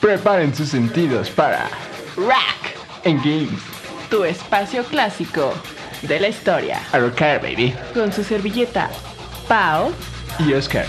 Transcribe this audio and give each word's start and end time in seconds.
Preparen 0.00 0.54
sus 0.54 0.68
sentidos 0.68 1.30
para 1.30 1.68
Rack, 2.16 2.76
En 3.04 3.18
Games. 3.18 3.60
tu 4.10 4.24
espacio 4.24 4.84
clásico 4.84 5.52
de 6.02 6.20
la 6.20 6.28
historia. 6.28 6.80
A 6.92 6.98
rocar, 6.98 7.40
baby. 7.42 7.74
Con 7.94 8.12
su 8.12 8.22
servilleta, 8.22 8.90
Pau. 9.48 9.92
Y 10.38 10.52
Oscar. 10.54 10.86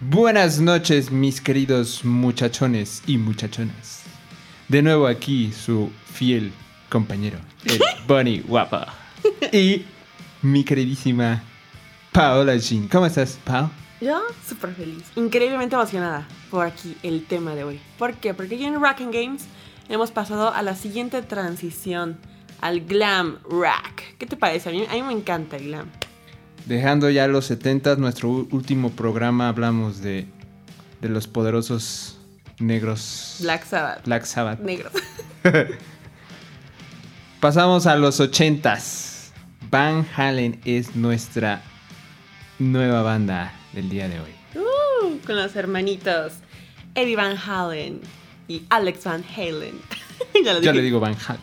Buenas 0.00 0.60
noches, 0.60 1.10
mis 1.10 1.40
queridos 1.40 2.04
muchachones 2.04 3.02
y 3.06 3.16
muchachonas. 3.18 4.02
De 4.68 4.82
nuevo 4.82 5.06
aquí 5.06 5.52
su 5.52 5.90
fiel 6.12 6.52
compañero, 6.88 7.38
el 7.64 7.80
Bunny 8.08 8.40
Guapa. 8.40 8.94
Y 9.52 9.84
mi 10.42 10.64
queridísima 10.64 11.42
Paola 12.12 12.56
Jean. 12.56 12.88
¿Cómo 12.88 13.06
estás, 13.06 13.38
Pao? 13.44 13.70
Yo 14.00 14.20
súper 14.48 14.74
feliz, 14.74 15.04
increíblemente 15.14 15.76
emocionada 15.76 16.26
por 16.50 16.66
aquí 16.66 16.96
el 17.02 17.24
tema 17.26 17.54
de 17.54 17.64
hoy. 17.64 17.80
¿Por 17.98 18.14
qué? 18.14 18.34
Porque 18.34 18.54
aquí 18.56 18.64
en 18.64 18.74
and 18.74 19.12
Games 19.12 19.44
hemos 19.88 20.10
pasado 20.10 20.52
a 20.52 20.62
la 20.62 20.74
siguiente 20.74 21.22
transición, 21.22 22.18
al 22.60 22.80
glam 22.80 23.38
rack. 23.48 24.16
¿Qué 24.18 24.26
te 24.26 24.36
parece? 24.36 24.70
A 24.70 24.72
mí, 24.72 24.86
a 24.90 24.94
mí 24.94 25.02
me 25.02 25.12
encanta 25.12 25.56
el 25.56 25.66
glam. 25.66 25.86
Dejando 26.66 27.10
ya 27.10 27.28
los 27.28 27.44
70, 27.46 27.96
nuestro 27.96 28.30
último 28.50 28.90
programa 28.90 29.48
hablamos 29.48 30.00
de, 30.00 30.26
de 31.00 31.08
los 31.08 31.26
poderosos 31.26 32.18
negros 32.58 33.36
Black 33.40 33.64
Sabbath. 33.66 34.04
Black 34.04 34.24
Sabbath. 34.24 34.60
Negros. 34.60 34.92
Pasamos 37.40 37.86
a 37.86 37.96
los 37.96 38.20
80s. 38.20 39.30
Van 39.70 40.06
Halen 40.16 40.60
es 40.64 40.96
nuestra 40.96 41.62
nueva 42.60 43.02
banda 43.02 43.52
del 43.72 43.88
día 43.88 44.06
de 44.08 44.20
hoy. 44.20 44.30
Uh, 44.54 45.18
con 45.26 45.36
los 45.36 45.56
hermanitos 45.56 46.34
Eddie 46.94 47.16
Van 47.16 47.36
Halen 47.36 48.00
y 48.48 48.62
Alex 48.68 49.04
Van 49.04 49.24
Halen. 49.36 49.80
ya 50.44 50.52
lo 50.52 50.60
Yo 50.60 50.72
le 50.72 50.82
digo 50.82 51.00
Van 51.00 51.16
Halen. 51.16 51.42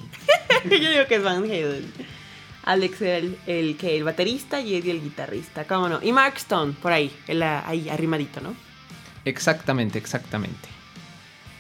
Yo 0.82 0.90
digo 0.92 1.08
que 1.08 1.16
es 1.16 1.23
Van 1.23 1.44
Halen. 1.44 1.92
Alex 2.64 3.02
era 3.02 3.18
el, 3.18 3.38
el 3.48 3.78
que 3.78 3.98
el 3.98 4.04
baterista 4.04 4.62
y 4.62 4.76
Eddie 4.76 4.92
el 4.92 5.02
guitarrista, 5.02 5.66
cómo 5.66 5.90
no. 5.90 6.00
Y 6.04 6.12
Mark 6.12 6.36
Stone, 6.38 6.73
por 6.82 6.92
ahí, 6.92 7.12
el, 7.28 7.42
ah, 7.42 7.64
ahí 7.66 7.90
arrimadito, 7.90 8.40
¿no? 8.42 8.56
Exactamente, 9.26 9.98
exactamente. 9.98 10.70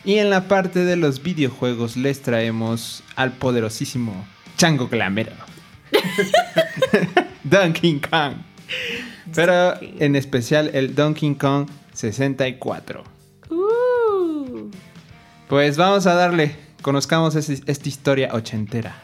Y 0.05 0.19
en 0.19 0.29
la 0.29 0.47
parte 0.47 0.85
de 0.85 0.97
los 0.97 1.23
videojuegos 1.23 1.97
les 1.97 2.21
traemos 2.21 3.03
al 3.15 3.33
poderosísimo 3.33 4.27
Chango 4.57 4.87
Glamero. 4.87 5.33
Donkey 7.43 7.99
Kong. 7.99 8.35
Pero 9.35 9.73
en 9.81 10.15
especial 10.15 10.71
el 10.73 10.95
Donkey 10.95 11.35
Kong 11.35 11.67
64. 11.93 13.03
Uh, 13.49 14.69
Pues 15.47 15.77
vamos 15.77 16.05
a 16.07 16.13
darle, 16.13 16.55
conozcamos 16.81 17.35
ese- 17.35 17.61
esta 17.65 17.89
historia 17.89 18.29
ochentera. 18.33 18.95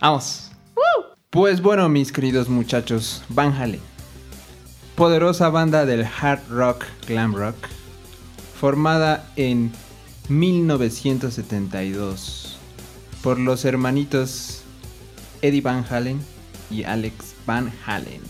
Vamos. 0.00 0.42
Pues 1.30 1.60
bueno, 1.60 1.88
mis 1.88 2.12
queridos 2.12 2.48
muchachos, 2.48 3.22
Van 3.28 3.52
Halen. 3.52 3.80
Poderosa 4.94 5.50
banda 5.50 5.84
del 5.84 6.06
hard 6.06 6.40
rock, 6.48 6.84
glam 7.06 7.34
rock, 7.34 7.56
formada 8.58 9.28
en 9.36 9.70
1972 10.30 12.56
por 13.22 13.38
los 13.38 13.64
hermanitos 13.64 14.62
Eddie 15.42 15.60
Van 15.60 15.84
Halen 15.90 16.20
y 16.70 16.84
Alex 16.84 17.34
Van 17.46 17.70
Halen. 17.86 18.22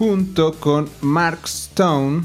Junto 0.00 0.54
con 0.54 0.88
Mark 1.02 1.40
Stone 1.44 2.22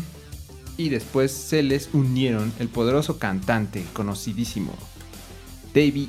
y 0.78 0.88
después 0.88 1.34
se 1.34 1.62
les 1.62 1.90
unieron 1.92 2.54
el 2.60 2.70
poderoso 2.70 3.20
cantante 3.20 3.84
conocidísimo 3.92 4.74
David 5.74 6.08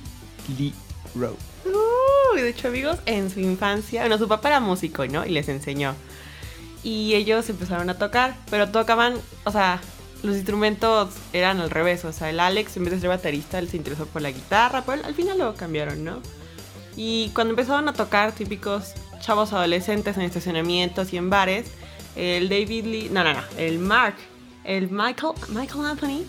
Lee 0.57 0.73
Roth. 1.17 1.37
uh, 1.65 2.37
de 2.37 2.51
hecho, 2.51 2.69
amigos, 2.69 3.01
en 3.07 3.31
su 3.31 3.41
infancia, 3.41 4.03
bueno, 4.03 4.17
su 4.17 4.29
papá 4.29 4.51
era 4.51 4.61
músico, 4.61 5.05
¿no? 5.09 5.27
Y 5.27 5.31
les 5.31 5.49
enseñó. 5.49 5.97
Y 6.85 7.15
ellos 7.15 7.51
empezaron 7.51 7.91
a 7.91 7.99
tocar, 7.99 8.37
pero 8.49 8.69
tocaban, 8.69 9.15
o 9.43 9.51
sea, 9.51 9.81
los 10.23 10.37
instrumentos 10.37 11.15
eran 11.33 11.59
al 11.59 11.71
revés. 11.71 12.05
O 12.05 12.13
sea, 12.13 12.31
el 12.31 12.39
Alex, 12.39 12.77
en 12.77 12.85
vez 12.85 12.93
de 12.93 13.01
ser 13.01 13.09
baterista, 13.09 13.59
él 13.59 13.69
se 13.69 13.77
interesó 13.77 14.07
por 14.07 14.23
la 14.23 14.31
guitarra, 14.31 14.85
pero 14.87 15.05
al 15.05 15.17
final 15.17 15.39
lo 15.39 15.57
cambiaron, 15.57 16.05
¿no? 16.05 16.21
Y 16.97 17.31
cuando 17.35 17.51
empezaron 17.51 17.89
a 17.89 17.93
tocar 17.93 18.31
típicos 18.31 18.93
chavos 19.27 19.53
adolescentes 19.53 20.17
en 20.17 20.23
estacionamientos 20.23 21.13
y 21.13 21.17
en 21.17 21.31
bares, 21.31 21.67
el 22.15 22.49
David 22.49 22.85
Lee, 22.85 23.09
no, 23.11 23.25
no, 23.25 23.35
no, 23.35 23.43
el 23.59 23.79
Mark, 23.81 24.15
el 24.65 24.89
Michael, 24.89 25.33
Michael 25.49 25.85
Anthony, 25.85 26.23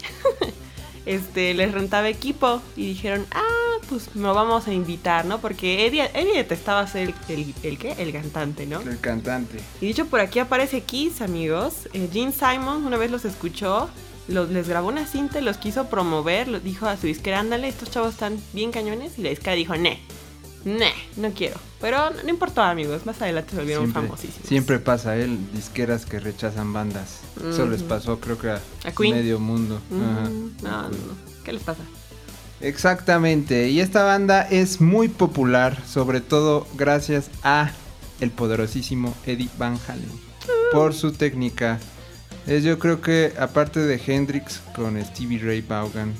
este, 1.06 1.53
les 1.53 1.72
rentaba 1.72 2.09
equipo 2.09 2.62
y 2.75 2.88
dijeron, 2.88 3.28
ah, 3.31 3.68
pues 3.88 4.16
lo 4.16 4.34
vamos 4.34 4.68
a 4.68 4.74
invitar, 4.74 5.25
¿no? 5.25 5.40
Porque 5.40 5.85
Eddie, 5.85 6.09
Eddie 6.13 6.38
detestaba 6.38 6.85
ser 6.88 7.09
el, 7.09 7.16
el, 7.30 7.53
el 7.63 7.78
¿qué? 7.78 7.94
El 8.00 8.12
cantante, 8.12 8.66
¿no? 8.66 8.81
El 8.81 9.00
cantante. 9.00 9.59
Y 9.79 9.88
dicho 9.88 10.08
por 10.08 10.19
aquí 10.19 10.40
aparece 10.40 10.81
Kiss, 10.81 11.22
amigos. 11.22 11.88
Eh, 11.94 12.09
Gene 12.12 12.31
Simon 12.31 12.85
una 12.85 12.97
vez 12.97 13.12
los 13.12 13.25
escuchó, 13.25 13.90
los, 14.28 14.50
les 14.50 14.68
grabó 14.68 14.90
una 14.90 15.06
cinta 15.06 15.40
los 15.40 15.58
quiso 15.58 15.88
promover. 15.88 16.47
Lo 16.47 16.59
dijo 16.59 16.88
a 16.88 16.97
su 16.97 17.08
disquera, 17.08 17.40
ándale, 17.40 17.68
estos 17.68 17.91
chavos 17.91 18.14
están 18.14 18.41
bien 18.53 18.72
cañones. 18.72 19.18
Y 19.18 19.22
la 19.22 19.29
disquera 19.29 19.56
dijo, 19.56 19.75
ne, 19.78 20.02
ne, 20.67 20.94
no 21.16 21.31
quiero. 21.31 21.57
Pero 21.79 22.09
no, 22.11 22.29
importó, 22.29 22.61
amigos, 22.61 23.05
más 23.05 23.22
adelante 23.22 23.51
se 23.51 23.57
volvieron 23.57 23.85
Siempre, 23.85 24.01
famosísimos. 24.03 24.47
siempre 24.47 24.79
pasa, 24.79 25.17
¿eh? 25.17 25.28
Disqueras 25.53 26.05
que 26.05 26.19
rechazan 26.19 26.73
bandas. 26.73 27.19
Eso 27.50 27.66
les 27.66 27.83
pasó, 27.83 28.19
creo 28.19 28.38
que 28.38 28.50
a, 28.50 28.61
A 28.83 28.91
Queen. 28.91 29.16
medio 29.16 29.39
mundo. 29.39 29.79
Ajá. 29.91 30.29
no, 30.29 30.81
no, 30.83 30.89
no. 30.89 31.17
¿Qué 31.44 31.53
les 31.53 31.63
pasa? 31.63 31.81
Exactamente. 32.61 33.69
Y 33.69 33.79
esta 33.79 34.03
banda 34.03 34.41
es 34.41 34.81
muy 34.81 35.07
popular, 35.07 35.81
sobre 35.85 36.22
todo 36.22 36.67
gracias 36.75 37.29
a 37.44 37.72
el 38.19 38.31
poderosísimo 38.31 39.13
Eddie 39.25 39.49
Van 39.57 39.79
Halen. 39.88 40.09
Por 40.72 40.94
su 40.94 41.11
técnica. 41.11 41.79
Es 42.47 42.63
yo 42.63 42.79
creo 42.79 43.01
que 43.01 43.34
aparte 43.39 43.79
de 43.81 44.01
Hendrix 44.05 44.61
con 44.75 44.99
Stevie 45.03 45.39
Ray 45.39 45.61
Vaughan, 45.61 46.13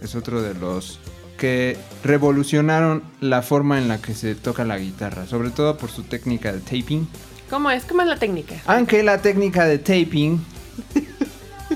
es 0.00 0.14
otro 0.14 0.40
de 0.40 0.54
los 0.54 0.98
que 1.36 1.76
revolucionaron 2.02 3.02
la 3.20 3.42
forma 3.42 3.78
en 3.78 3.88
la 3.88 4.00
que 4.00 4.14
se 4.14 4.34
toca 4.34 4.64
la 4.64 4.78
guitarra, 4.78 5.26
sobre 5.26 5.50
todo 5.50 5.76
por 5.76 5.90
su 5.90 6.02
técnica 6.02 6.52
de 6.52 6.60
taping. 6.60 7.06
¿Cómo 7.50 7.70
es? 7.70 7.84
¿Cómo 7.84 8.02
es 8.02 8.08
la 8.08 8.16
técnica? 8.16 8.56
Aunque 8.66 9.02
la 9.02 9.22
técnica 9.22 9.66
de 9.66 9.78
taping 9.78 10.40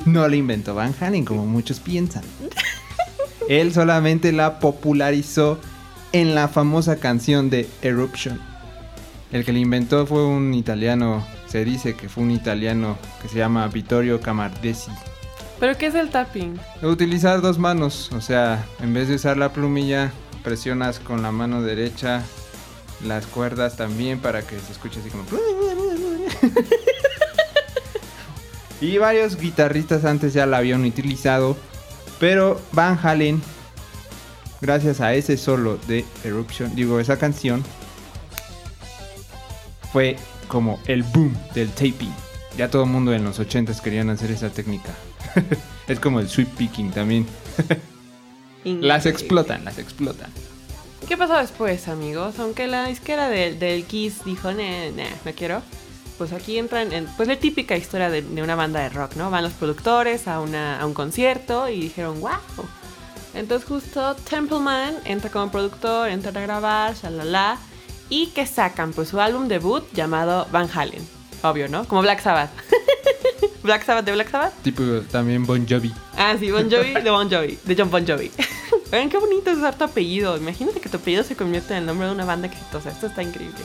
no 0.07 0.27
la 0.27 0.37
inventó 0.37 0.75
Van 0.75 0.95
Halen 0.99 1.25
como 1.25 1.47
muchos 1.47 1.81
piensan. 1.81 2.25
Él 3.49 3.73
solamente 3.73 4.33
la 4.33 4.59
popularizó 4.59 5.59
en 6.13 6.35
la 6.35 6.49
famosa 6.49 6.97
canción 6.97 7.51
de 7.51 7.69
Eruption. 7.83 8.41
El 9.33 9.45
que 9.45 9.53
la 9.53 9.61
inventó 9.61 10.07
fue 10.07 10.27
un 10.27 10.55
italiano, 10.55 11.25
se 11.47 11.65
dice 11.65 11.95
que 11.95 12.09
fue 12.09 12.25
un 12.25 12.33
italiano 12.33 12.99
que 13.23 13.29
se 13.29 13.39
llama 13.39 13.67
Vittorio 13.69 14.21
Camardesi. 14.21 14.91
¿Pero 15.61 15.77
qué 15.77 15.87
es 15.87 15.95
el 15.95 16.09
tapping? 16.09 16.59
Utilizar 16.83 17.43
dos 17.43 17.59
manos, 17.59 18.11
o 18.13 18.23
sea, 18.23 18.67
en 18.81 18.95
vez 18.95 19.09
de 19.09 19.17
usar 19.17 19.37
la 19.37 19.53
plumilla, 19.53 20.11
presionas 20.43 20.99
con 20.99 21.21
la 21.23 21.31
mano 21.31 21.61
derecha 21.61 22.23
las 23.05 23.27
cuerdas 23.27 23.77
también 23.77 24.19
para 24.19 24.43
que 24.43 24.59
se 24.59 24.73
escuche 24.73 25.01
así 25.01 25.11
como... 25.11 25.25
y 28.81 28.99
varios 28.99 29.39
guitarristas 29.39 30.05
antes 30.05 30.33
ya 30.33 30.47
la 30.47 30.59
habían 30.59 30.85
utilizado, 30.85 31.57
pero 32.19 32.61
Van 32.73 32.99
Halen, 33.03 33.43
gracias 34.63 35.01
a 35.03 35.15
ese 35.15 35.37
solo 35.37 35.79
de 35.87 36.05
Eruption, 36.25 36.75
digo, 36.75 37.01
esa 37.01 37.19
canción, 37.19 37.63
fue 39.93 40.17
como 40.49 40.81
el 40.87 41.03
boom 41.03 41.37
del 41.55 41.71
taping. 41.71 42.15
Ya 42.57 42.71
todo 42.71 42.85
el 42.85 42.91
mundo 42.91 43.13
en 43.13 43.25
los 43.25 43.41
80s 43.41 43.81
querían 43.81 44.11
hacer 44.11 44.31
esa 44.31 44.51
técnica. 44.51 44.93
es 45.89 46.01
como 46.01 46.21
el 46.21 46.29
sweep 46.29 46.49
picking 46.57 46.91
también. 46.91 47.27
Las 48.65 49.07
explotan, 49.07 49.65
las 49.65 49.79
explotan. 49.79 50.31
¿Qué 51.09 51.17
pasó 51.17 51.37
después, 51.37 51.89
amigos? 51.89 52.39
Aunque 52.39 52.67
la 52.67 52.87
disquera 52.87 53.29
del, 53.29 53.59
del 53.59 53.85
Kiss 53.85 54.25
dijo, 54.25 54.53
ne, 54.53 54.93
ne, 54.93 55.09
no 55.25 55.33
quiero. 55.33 55.63
Pues 56.19 56.33
aquí 56.33 56.59
entran, 56.59 56.93
en, 56.93 57.07
pues 57.17 57.29
la 57.29 57.37
típica 57.37 57.77
historia 57.77 58.11
de, 58.11 58.21
de 58.23 58.43
una 58.43 58.55
banda 58.55 58.81
de 58.81 58.91
rock, 58.91 59.17
¿no? 59.17 59.31
Van 59.31 59.43
los 59.43 59.55
productores 59.55 60.29
a, 60.29 60.41
una, 60.41 60.79
a 60.79 60.87
un 60.87 60.93
concierto 60.93 61.69
y 61.69 61.81
dijeron, 61.81 62.21
wow. 62.21 62.31
Entonces 63.33 63.67
justo 63.67 64.15
Templeman 64.17 64.95
entra 65.05 65.31
como 65.31 65.51
productor, 65.51 66.11
entra 66.11 66.31
a 66.31 66.43
grabar, 66.43 66.95
shalala. 66.95 67.59
Y 68.09 68.27
que 68.29 68.45
sacan 68.45 68.93
pues 68.93 69.09
su 69.09 69.21
álbum 69.21 69.47
debut 69.49 69.85
llamado 69.93 70.47
Van 70.51 70.69
Halen. 70.73 71.07
Obvio, 71.43 71.69
¿no? 71.69 71.87
Como 71.87 72.03
Black 72.03 72.21
Sabbath. 72.21 72.51
Black 73.63 73.85
Sabbath 73.85 74.05
de 74.05 74.13
Black 74.13 74.31
Sabbath. 74.31 74.53
Tipo 74.63 74.83
también 75.11 75.45
Bon 75.47 75.67
Jovi. 75.69 75.93
Ah, 76.17 76.35
sí, 76.39 76.51
Bon 76.51 76.71
Jovi 76.71 76.95
de 76.95 77.11
Bon 77.11 77.29
Jovi, 77.31 77.59
de 77.65 77.77
John 77.77 77.91
Bon 77.91 78.07
Jovi. 78.07 78.31
Oigan, 78.93 79.09
qué 79.09 79.19
bonito 79.19 79.51
es 79.51 79.59
usar 79.59 79.77
tu 79.77 79.85
apellido. 79.85 80.37
Imagínate 80.37 80.81
que 80.81 80.89
tu 80.89 80.97
apellido 80.97 81.23
se 81.23 81.37
convierte 81.37 81.75
en 81.75 81.81
el 81.81 81.87
nombre 81.87 82.07
de 82.09 82.13
una 82.15 82.25
banda 82.25 82.47
exitosa. 82.49 82.91
Esto 82.91 83.07
está 83.07 83.23
increíble. 83.23 83.59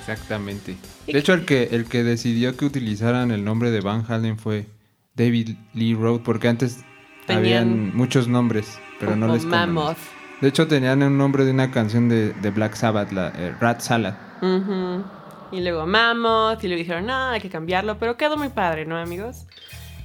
Exactamente. 0.00 0.76
De 1.06 1.18
hecho, 1.18 1.32
el 1.34 1.44
que, 1.44 1.68
el 1.72 1.84
que 1.84 2.02
decidió 2.02 2.56
que 2.56 2.64
utilizaran 2.64 3.30
el 3.30 3.44
nombre 3.44 3.70
de 3.70 3.80
Van 3.80 4.04
Halen 4.08 4.38
fue 4.38 4.66
David 5.14 5.50
Lee 5.74 5.94
Roth, 5.94 6.22
porque 6.22 6.48
antes 6.48 6.78
Tenían- 7.26 7.38
habían 7.38 7.96
muchos 7.96 8.26
nombres, 8.26 8.78
pero 8.98 9.14
no 9.14 9.32
les. 9.32 9.44
Mammoth. 9.44 9.96
De 10.40 10.48
hecho, 10.48 10.66
tenían 10.66 11.02
un 11.04 11.16
nombre 11.16 11.44
de 11.44 11.52
una 11.52 11.70
canción 11.70 12.08
de, 12.08 12.32
de 12.32 12.50
Black 12.50 12.74
Sabbath, 12.74 13.12
la 13.12 13.28
eh, 13.36 13.54
Rat 13.60 13.80
Salad. 13.80 14.14
Ujú. 14.40 15.04
Y 15.52 15.60
luego 15.60 15.86
Mammoth, 15.86 16.64
y 16.64 16.66
luego 16.66 16.78
dijeron, 16.78 17.06
no, 17.06 17.28
hay 17.28 17.40
que 17.40 17.50
cambiarlo, 17.50 17.98
pero 17.98 18.16
quedó 18.16 18.38
muy 18.38 18.48
padre, 18.48 18.86
¿no, 18.86 18.96
amigos? 18.96 19.44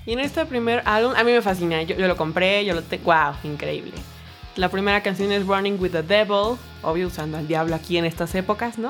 Y 0.06 0.14
en 0.14 0.20
este 0.20 0.46
primer 0.46 0.84
álbum, 0.86 1.14
a 1.16 1.24
mí 1.24 1.32
me 1.32 1.42
fascina, 1.42 1.82
yo, 1.84 1.96
yo 1.96 2.08
lo 2.08 2.18
compré, 2.18 2.66
yo 2.66 2.76
lo 2.76 2.84
tengo, 2.84 3.06
wow, 3.06 3.34
increíble. 3.44 3.94
La 4.58 4.70
primera 4.70 5.02
canción 5.02 5.32
es 5.32 5.48
Running 5.48 5.80
with 5.80 5.92
the 5.92 6.04
Devil, 6.04 6.58
obvio 6.84 7.08
usando 7.08 7.38
al 7.38 7.48
diablo 7.48 7.76
aquí 7.76 7.98
en 7.98 8.06
estas 8.06 8.36
épocas, 8.36 8.78
¿no? 8.78 8.90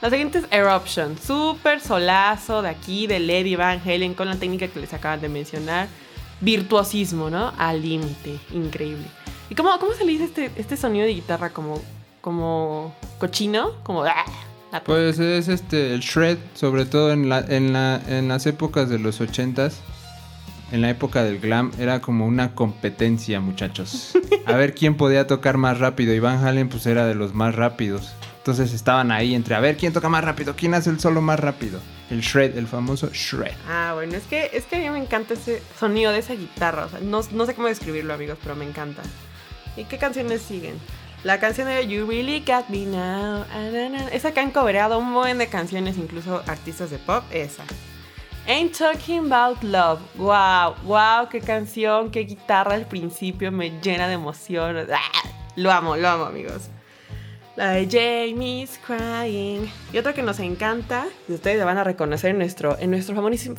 La 0.00 0.10
siguiente 0.10 0.38
es 0.38 0.44
Eruption, 0.52 1.18
súper 1.18 1.80
solazo 1.80 2.62
de 2.62 2.68
aquí, 2.68 3.08
de 3.08 3.18
Lady 3.18 3.56
Van 3.56 3.80
Halen, 3.84 4.14
con 4.14 4.28
la 4.28 4.36
técnica 4.36 4.68
que 4.68 4.78
les 4.78 4.94
acaban 4.94 5.20
de 5.20 5.28
mencionar. 5.28 5.88
Virtuosismo, 6.40 7.30
¿no? 7.30 7.52
Al 7.58 7.82
límite, 7.82 8.38
increíble. 8.52 9.06
¿Y 9.50 9.56
cómo, 9.56 9.76
cómo 9.80 9.92
se 9.94 10.04
le 10.04 10.12
dice 10.12 10.24
este, 10.24 10.52
este 10.54 10.76
sonido 10.76 11.04
de 11.04 11.14
guitarra? 11.14 11.50
Como, 11.50 11.82
como 12.20 12.94
cochino, 13.18 13.72
como... 13.82 14.04
¡ah! 14.04 14.24
La- 14.72 14.82
Pues 14.84 15.18
es 15.18 15.48
este 15.48 15.94
el 15.94 16.00
shred, 16.00 16.38
sobre 16.54 16.84
todo 16.84 17.12
en 17.12 17.28
la, 17.28 17.40
en 17.40 17.72
la 17.72 18.00
en 18.06 18.28
las 18.28 18.46
épocas 18.46 18.88
de 18.90 18.98
los 18.98 19.20
ochentas, 19.20 19.80
en 20.72 20.82
la 20.82 20.90
época 20.90 21.22
del 21.24 21.38
glam 21.40 21.72
era 21.78 22.00
como 22.00 22.26
una 22.26 22.54
competencia, 22.54 23.40
muchachos. 23.40 24.12
A 24.46 24.52
ver 24.56 24.74
quién 24.74 24.96
podía 24.96 25.26
tocar 25.26 25.56
más 25.56 25.78
rápido. 25.78 26.12
Y 26.14 26.20
Van 26.20 26.44
Halen 26.44 26.68
pues 26.68 26.86
era 26.86 27.06
de 27.06 27.14
los 27.14 27.34
más 27.34 27.54
rápidos. 27.54 28.12
Entonces 28.38 28.72
estaban 28.72 29.10
ahí 29.12 29.34
entre 29.34 29.54
a 29.54 29.60
ver 29.60 29.76
quién 29.76 29.92
toca 29.92 30.08
más 30.08 30.24
rápido, 30.24 30.54
quién 30.56 30.72
hace 30.74 30.88
el 30.90 31.00
solo 31.00 31.20
más 31.20 31.38
rápido. 31.40 31.80
El 32.10 32.20
shred, 32.22 32.56
el 32.56 32.66
famoso 32.66 33.10
shred. 33.12 33.52
Ah, 33.68 33.92
bueno, 33.94 34.14
es 34.16 34.22
que, 34.24 34.50
es 34.54 34.64
que 34.64 34.76
a 34.76 34.78
mí 34.78 34.88
me 34.88 34.98
encanta 34.98 35.34
ese 35.34 35.62
sonido 35.78 36.12
de 36.12 36.20
esa 36.20 36.32
guitarra. 36.34 36.86
O 36.86 36.88
sea, 36.88 37.00
no, 37.00 37.20
no 37.32 37.44
sé 37.46 37.54
cómo 37.54 37.68
describirlo, 37.68 38.14
amigos, 38.14 38.38
pero 38.42 38.56
me 38.56 38.66
encanta. 38.66 39.02
¿Y 39.76 39.84
qué 39.84 39.98
canciones 39.98 40.40
siguen? 40.40 40.76
La 41.24 41.40
canción 41.40 41.66
de 41.66 41.86
You 41.86 42.06
Really 42.06 42.40
Got 42.46 42.68
Me 42.68 42.86
Now. 42.86 43.44
ah. 43.52 44.08
Esa 44.12 44.32
que 44.32 44.40
han 44.40 44.50
cobrado 44.52 44.98
un 44.98 45.12
buen 45.12 45.38
de 45.38 45.48
canciones, 45.48 45.98
incluso 45.98 46.42
artistas 46.46 46.90
de 46.90 46.98
pop, 46.98 47.24
esa. 47.32 47.64
Ain't 48.46 48.78
Talking 48.78 49.30
About 49.30 49.62
Love. 49.62 50.00
Wow, 50.14 50.76
wow, 50.84 51.28
qué 51.28 51.40
canción, 51.40 52.10
qué 52.10 52.20
guitarra 52.20 52.74
al 52.74 52.86
principio 52.86 53.50
me 53.52 53.78
llena 53.80 54.06
de 54.06 54.14
emoción. 54.14 54.76
Ah, 54.90 55.28
Lo 55.56 55.72
amo, 55.72 55.96
lo 55.96 56.08
amo, 56.08 56.24
amigos. 56.24 56.68
La 57.56 57.72
de 57.72 57.86
Jamie's 57.90 58.78
Crying. 58.86 59.68
Y 59.92 59.98
otra 59.98 60.14
que 60.14 60.22
nos 60.22 60.38
encanta, 60.38 61.06
y 61.28 61.32
ustedes 61.32 61.58
la 61.58 61.64
van 61.64 61.78
a 61.78 61.84
reconocer 61.84 62.30
en 62.30 62.38
nuestro, 62.38 62.78
en 62.78 62.92
nuestro 62.92 63.16
famosísimo, 63.16 63.56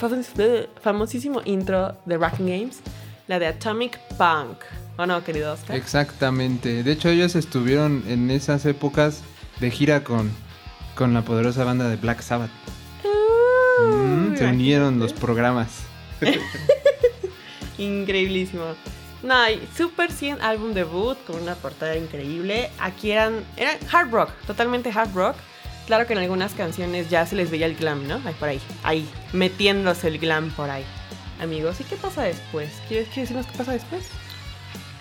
famosísimo 0.81 1.41
intro 1.43 1.97
de 2.05 2.17
Rocking 2.17 2.47
Games, 2.47 2.79
la 3.27 3.37
de 3.37 3.47
Atomic 3.47 3.99
Punk. 4.17 4.59
¿O 4.99 5.05
no, 5.05 5.23
querido 5.23 5.53
Oscar? 5.53 5.77
Exactamente. 5.77 6.83
De 6.83 6.91
hecho, 6.91 7.07
ellos 7.07 7.37
estuvieron 7.37 8.03
en 8.09 8.29
esas 8.29 8.65
épocas 8.65 9.21
de 9.61 9.71
gira 9.71 10.03
con, 10.03 10.29
con 10.93 11.13
la 11.13 11.21
poderosa 11.21 11.63
banda 11.63 11.87
de 11.87 11.95
Black 11.95 12.19
Sabbath. 12.19 12.51
Mm, 13.81 14.35
se 14.35 14.45
unieron 14.45 14.99
los 14.99 15.13
programas. 15.13 15.83
Increíblísimo. 17.77 18.75
No, 19.23 19.35
Super 19.73 20.11
100 20.11 20.41
álbum 20.41 20.73
debut 20.73 21.17
con 21.25 21.41
una 21.41 21.55
portada 21.55 21.95
increíble. 21.95 22.69
Aquí 22.77 23.11
eran, 23.11 23.45
eran 23.55 23.77
hard 23.89 24.11
rock, 24.11 24.31
totalmente 24.47 24.91
hard 24.93 25.15
rock. 25.15 25.37
Claro 25.87 26.07
que 26.07 26.11
en 26.11 26.19
algunas 26.19 26.53
canciones 26.55 27.09
ya 27.09 27.25
se 27.25 27.37
les 27.37 27.49
veía 27.49 27.67
el 27.67 27.75
glam, 27.77 28.05
¿no? 28.05 28.15
Ahí 28.25 28.35
por 28.37 28.49
ahí, 28.49 28.59
ahí, 28.83 29.09
metiéndose 29.31 30.09
el 30.09 30.19
glam 30.19 30.51
por 30.51 30.69
ahí. 30.69 30.83
Amigos, 31.41 31.79
¿y 31.79 31.85
qué 31.85 31.95
pasa 31.95 32.23
después? 32.23 32.69
¿Quieres, 32.89 33.07
quieres 33.07 33.29
decirnos 33.29 33.45
qué 33.45 33.57
pasa 33.57 33.71
después? 33.71 34.03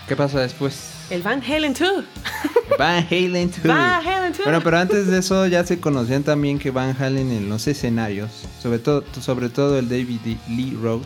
¿Qué 0.08 0.16
pasa 0.16 0.40
después? 0.40 0.90
El 1.10 1.22
Van 1.22 1.42
Halen 1.42 1.74
2. 1.74 2.04
Van 2.78 3.06
Halen 3.10 3.50
2. 3.50 3.62
Van 3.64 4.06
Halen 4.06 4.32
2. 4.32 4.40
Bueno, 4.44 4.60
pero 4.62 4.78
antes 4.78 5.06
de 5.06 5.18
eso 5.18 5.46
ya 5.46 5.64
se 5.64 5.80
conocían 5.80 6.22
también 6.22 6.58
que 6.58 6.70
Van 6.70 6.96
Halen 6.98 7.30
en 7.30 7.48
los 7.50 7.66
escenarios, 7.66 8.30
sobre 8.62 8.78
todo, 8.78 9.04
sobre 9.20 9.50
todo 9.50 9.78
el 9.78 9.88
David 9.88 10.20
Lee 10.48 10.76
Roth, 10.80 11.04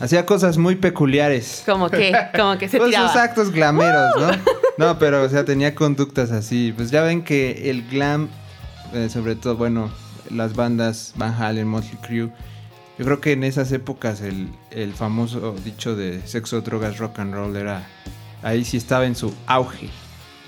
hacía 0.00 0.26
cosas 0.26 0.58
muy 0.58 0.76
peculiares. 0.76 1.62
Como 1.64 1.88
que, 1.88 2.12
como 2.36 2.58
que 2.58 2.68
se 2.68 2.76
Pues 2.78 2.90
tiraba. 2.90 3.08
sus 3.08 3.16
actos 3.16 3.50
glameros, 3.50 4.10
¿no? 4.18 4.30
No, 4.78 4.98
pero 4.98 5.22
o 5.22 5.28
sea, 5.30 5.46
tenía 5.46 5.74
conductas 5.74 6.30
así. 6.30 6.74
Pues 6.76 6.90
ya 6.90 7.00
ven 7.00 7.24
que 7.24 7.70
el 7.70 7.88
glam, 7.88 8.28
eh, 8.92 9.08
sobre 9.10 9.34
todo, 9.34 9.56
bueno, 9.56 9.90
las 10.30 10.54
bandas 10.54 11.14
Van 11.16 11.32
Halen, 11.32 11.66
Motley 11.66 11.96
Crue, 12.02 12.30
yo 12.98 13.04
creo 13.06 13.20
que 13.22 13.32
en 13.32 13.44
esas 13.44 13.72
épocas 13.72 14.20
el, 14.20 14.50
el 14.70 14.92
famoso 14.92 15.54
dicho 15.64 15.96
de 15.96 16.20
sexo, 16.26 16.60
drogas, 16.60 16.98
rock 16.98 17.20
and 17.20 17.32
roll 17.32 17.56
era... 17.56 17.86
Ahí 18.42 18.64
sí 18.64 18.76
estaba 18.76 19.06
en 19.06 19.14
su 19.16 19.34
auge. 19.46 19.88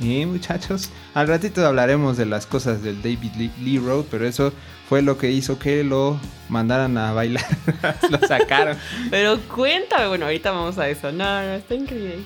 Y 0.00 0.24
muchachos, 0.26 0.90
al 1.14 1.26
ratito 1.26 1.66
hablaremos 1.66 2.16
de 2.16 2.26
las 2.26 2.46
cosas 2.46 2.82
del 2.82 3.02
David 3.02 3.50
Lee, 3.60 3.78
Roth, 3.78 4.06
pero 4.10 4.26
eso 4.26 4.52
fue 4.88 5.02
lo 5.02 5.18
que 5.18 5.30
hizo 5.30 5.58
que 5.58 5.82
lo 5.82 6.20
mandaran 6.48 6.96
a 6.96 7.12
bailar. 7.12 7.44
lo 8.10 8.18
sacaron. 8.26 8.78
Pero 9.10 9.38
cuéntame, 9.54 10.06
bueno, 10.06 10.26
ahorita 10.26 10.52
vamos 10.52 10.78
a 10.78 10.88
eso. 10.88 11.10
No, 11.10 11.42
no, 11.42 11.54
está 11.54 11.74
increíble. 11.74 12.22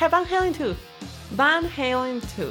Van 0.00 0.24
Halen 0.24 0.54
2. 0.56 0.76
Van 1.32 1.64
Halen 1.76 2.20
2. 2.20 2.48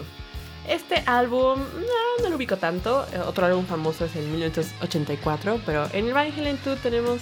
Este 0.68 1.04
álbum, 1.06 1.60
no, 1.60 2.24
no 2.24 2.30
lo 2.30 2.36
ubico 2.36 2.58
tanto. 2.58 3.06
Eh, 3.14 3.20
Otro 3.20 3.46
álbum 3.46 3.66
famoso 3.66 4.06
es 4.06 4.16
el 4.16 4.28
1984, 4.28 5.62
pero 5.66 5.88
en 5.94 6.08
el 6.08 6.14
Van 6.14 6.32
Halen 6.38 6.60
2 6.66 6.80
tenemos 6.80 7.22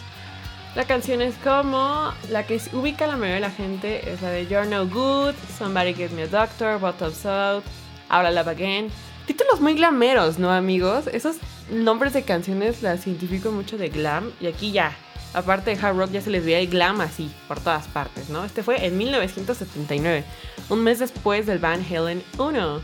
las 0.76 0.86
canciones 0.88 1.36
como 1.44 2.14
la 2.30 2.48
que 2.48 2.60
ubica 2.74 3.06
la 3.06 3.16
mayoría 3.16 3.36
de 3.36 3.42
la 3.42 3.52
gente 3.52 4.12
es 4.12 4.22
la 4.22 4.30
de 4.32 4.48
You're 4.48 4.68
No 4.68 4.88
Good, 4.88 5.36
Somebody 5.58 5.94
Get 5.94 6.12
Me 6.12 6.24
a 6.24 6.28
Doctor, 6.28 6.80
Bottoms 6.80 7.26
Out, 7.26 7.64
Ahora 8.10 8.32
Love 8.32 8.48
Again. 8.48 8.90
Títulos 9.28 9.62
muy 9.62 9.76
glameros, 9.76 10.40
¿no, 10.40 10.52
amigos? 10.52 11.06
Esos 11.08 11.38
nombres 11.70 12.14
de 12.14 12.24
canciones 12.24 12.82
las 12.82 13.06
identifico 13.06 13.52
mucho 13.52 13.78
de 13.78 13.90
glam 13.90 14.32
y 14.42 14.48
aquí 14.48 14.72
ya. 14.72 14.96
Aparte 15.34 15.76
de 15.76 15.82
hard 15.82 15.98
rock 15.98 16.12
ya 16.12 16.22
se 16.22 16.30
les 16.30 16.44
veía 16.44 16.60
el 16.60 16.68
glam 16.68 17.02
así, 17.02 17.32
por 17.48 17.60
todas 17.60 17.88
partes, 17.88 18.30
¿no? 18.30 18.44
Este 18.44 18.64
fue 18.64 18.86
en 18.86 18.98
1979, 18.98 20.24
un 20.70 20.84
mes 20.84 21.00
después 21.00 21.46
del 21.46 21.60
Van 21.60 21.84
Halen 21.84 22.24
1. 22.38 22.82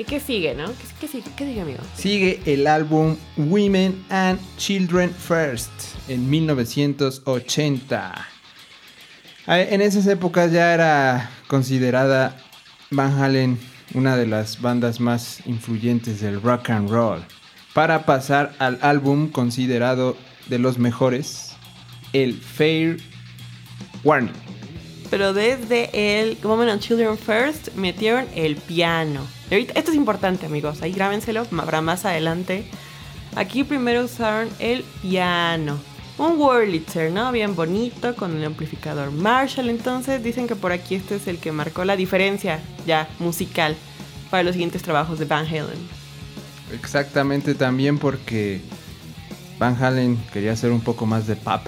¿Y 0.00 0.04
qué 0.04 0.18
sigue, 0.18 0.54
no? 0.54 0.64
¿Qué, 0.64 0.72
qué 0.98 1.08
sigue, 1.08 1.30
qué 1.36 1.44
sigue, 1.44 1.60
amigo? 1.60 1.80
Sigue 1.94 2.40
el 2.46 2.66
álbum 2.66 3.18
Women 3.36 4.02
and 4.08 4.40
Children 4.56 5.10
First 5.10 5.70
en 6.08 6.30
1980. 6.30 8.26
Ah, 9.46 9.60
En 9.60 9.82
esas 9.82 10.06
épocas 10.06 10.52
ya 10.52 10.72
era 10.72 11.30
considerada 11.48 12.40
Van 12.90 13.12
Halen 13.12 13.58
una 13.92 14.16
de 14.16 14.26
las 14.26 14.62
bandas 14.62 15.00
más 15.00 15.42
influyentes 15.44 16.22
del 16.22 16.40
rock 16.40 16.70
and 16.70 16.88
roll. 16.88 17.22
Para 17.74 18.06
pasar 18.06 18.54
al 18.58 18.78
álbum 18.80 19.28
considerado 19.28 20.16
de 20.46 20.58
los 20.58 20.78
mejores, 20.78 21.50
el 22.14 22.40
Fair 22.40 22.96
Warning. 24.02 24.32
Pero 25.10 25.34
desde 25.34 25.90
el 26.22 26.38
Women 26.42 26.70
and 26.70 26.80
Children 26.80 27.18
First 27.18 27.74
metieron 27.74 28.24
el 28.34 28.56
piano. 28.56 29.26
Ahorita- 29.50 29.72
esto 29.76 29.90
es 29.90 29.96
importante, 29.96 30.46
amigos. 30.46 30.82
Ahí 30.82 30.92
grábenselo 30.92 31.44
para 31.44 31.80
más 31.80 32.04
adelante. 32.04 32.64
Aquí 33.36 33.64
primero 33.64 34.04
usaron 34.04 34.48
el 34.58 34.82
piano. 35.02 35.78
Un 36.18 36.36
Wurlitzer, 36.38 37.10
¿no? 37.10 37.32
Bien 37.32 37.54
bonito, 37.56 38.14
con 38.14 38.36
el 38.36 38.44
amplificador 38.44 39.10
Marshall. 39.10 39.70
Entonces 39.70 40.22
dicen 40.22 40.46
que 40.46 40.54
por 40.56 40.70
aquí 40.72 40.94
este 40.96 41.16
es 41.16 41.26
el 41.26 41.38
que 41.38 41.50
marcó 41.52 41.84
la 41.84 41.96
diferencia 41.96 42.60
ya 42.86 43.08
musical 43.18 43.74
para 44.30 44.42
los 44.42 44.52
siguientes 44.52 44.82
trabajos 44.82 45.18
de 45.18 45.24
Van 45.24 45.46
Halen. 45.46 45.78
Exactamente 46.72 47.54
también 47.54 47.98
porque 47.98 48.60
Van 49.58 49.82
Halen 49.82 50.16
quería 50.32 50.52
hacer 50.52 50.70
un 50.70 50.80
poco 50.80 51.06
más 51.06 51.26
de 51.26 51.36
pop. 51.36 51.62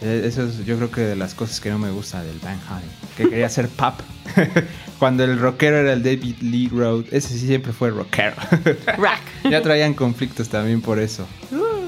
Eh, 0.00 0.22
Eso 0.24 0.44
es 0.44 0.64
yo 0.64 0.76
creo 0.76 0.90
que 0.90 1.02
de 1.02 1.14
las 1.16 1.34
cosas 1.34 1.60
que 1.60 1.70
no 1.70 1.78
me 1.78 1.90
gusta 1.90 2.22
del 2.24 2.38
Van 2.40 2.58
Halen. 2.68 2.88
Que 3.16 3.28
quería 3.28 3.46
hacer 3.46 3.68
pop. 3.68 3.94
Cuando 4.98 5.24
el 5.24 5.38
rockero 5.38 5.78
era 5.78 5.92
el 5.92 6.02
David 6.02 6.36
Lee 6.40 6.68
Roth. 6.68 7.12
Ese 7.12 7.28
sí 7.28 7.46
siempre 7.46 7.72
fue 7.72 7.90
rockero. 7.90 8.36
Rack. 8.98 9.20
ya 9.50 9.62
traían 9.62 9.94
conflictos 9.94 10.48
también 10.48 10.80
por 10.80 10.98
eso. 10.98 11.26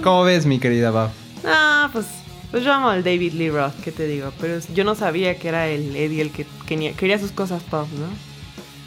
¿Cómo 0.03 0.25
ves 0.25 0.47
mi 0.47 0.59
querida 0.59 0.91
Bab? 0.91 1.11
Ah, 1.45 1.89
pues, 1.93 2.07
pues 2.51 2.65
yo 2.65 2.73
amo 2.73 2.89
al 2.89 3.05
David 3.05 3.33
Lee 3.35 3.51
Roth, 3.51 3.75
¿qué 3.83 3.93
te 3.93 4.07
digo? 4.07 4.33
Pero 4.41 4.59
yo 4.75 4.85
no 4.85 4.95
sabía 4.95 5.37
que 5.39 5.49
era 5.49 5.69
el 5.69 5.95
Eddie 5.95 6.23
el 6.23 6.31
que 6.31 6.47
quería, 6.67 6.93
quería 6.93 7.19
sus 7.19 7.33
cosas 7.33 7.63
pop, 7.63 7.89
¿no? 7.99 8.07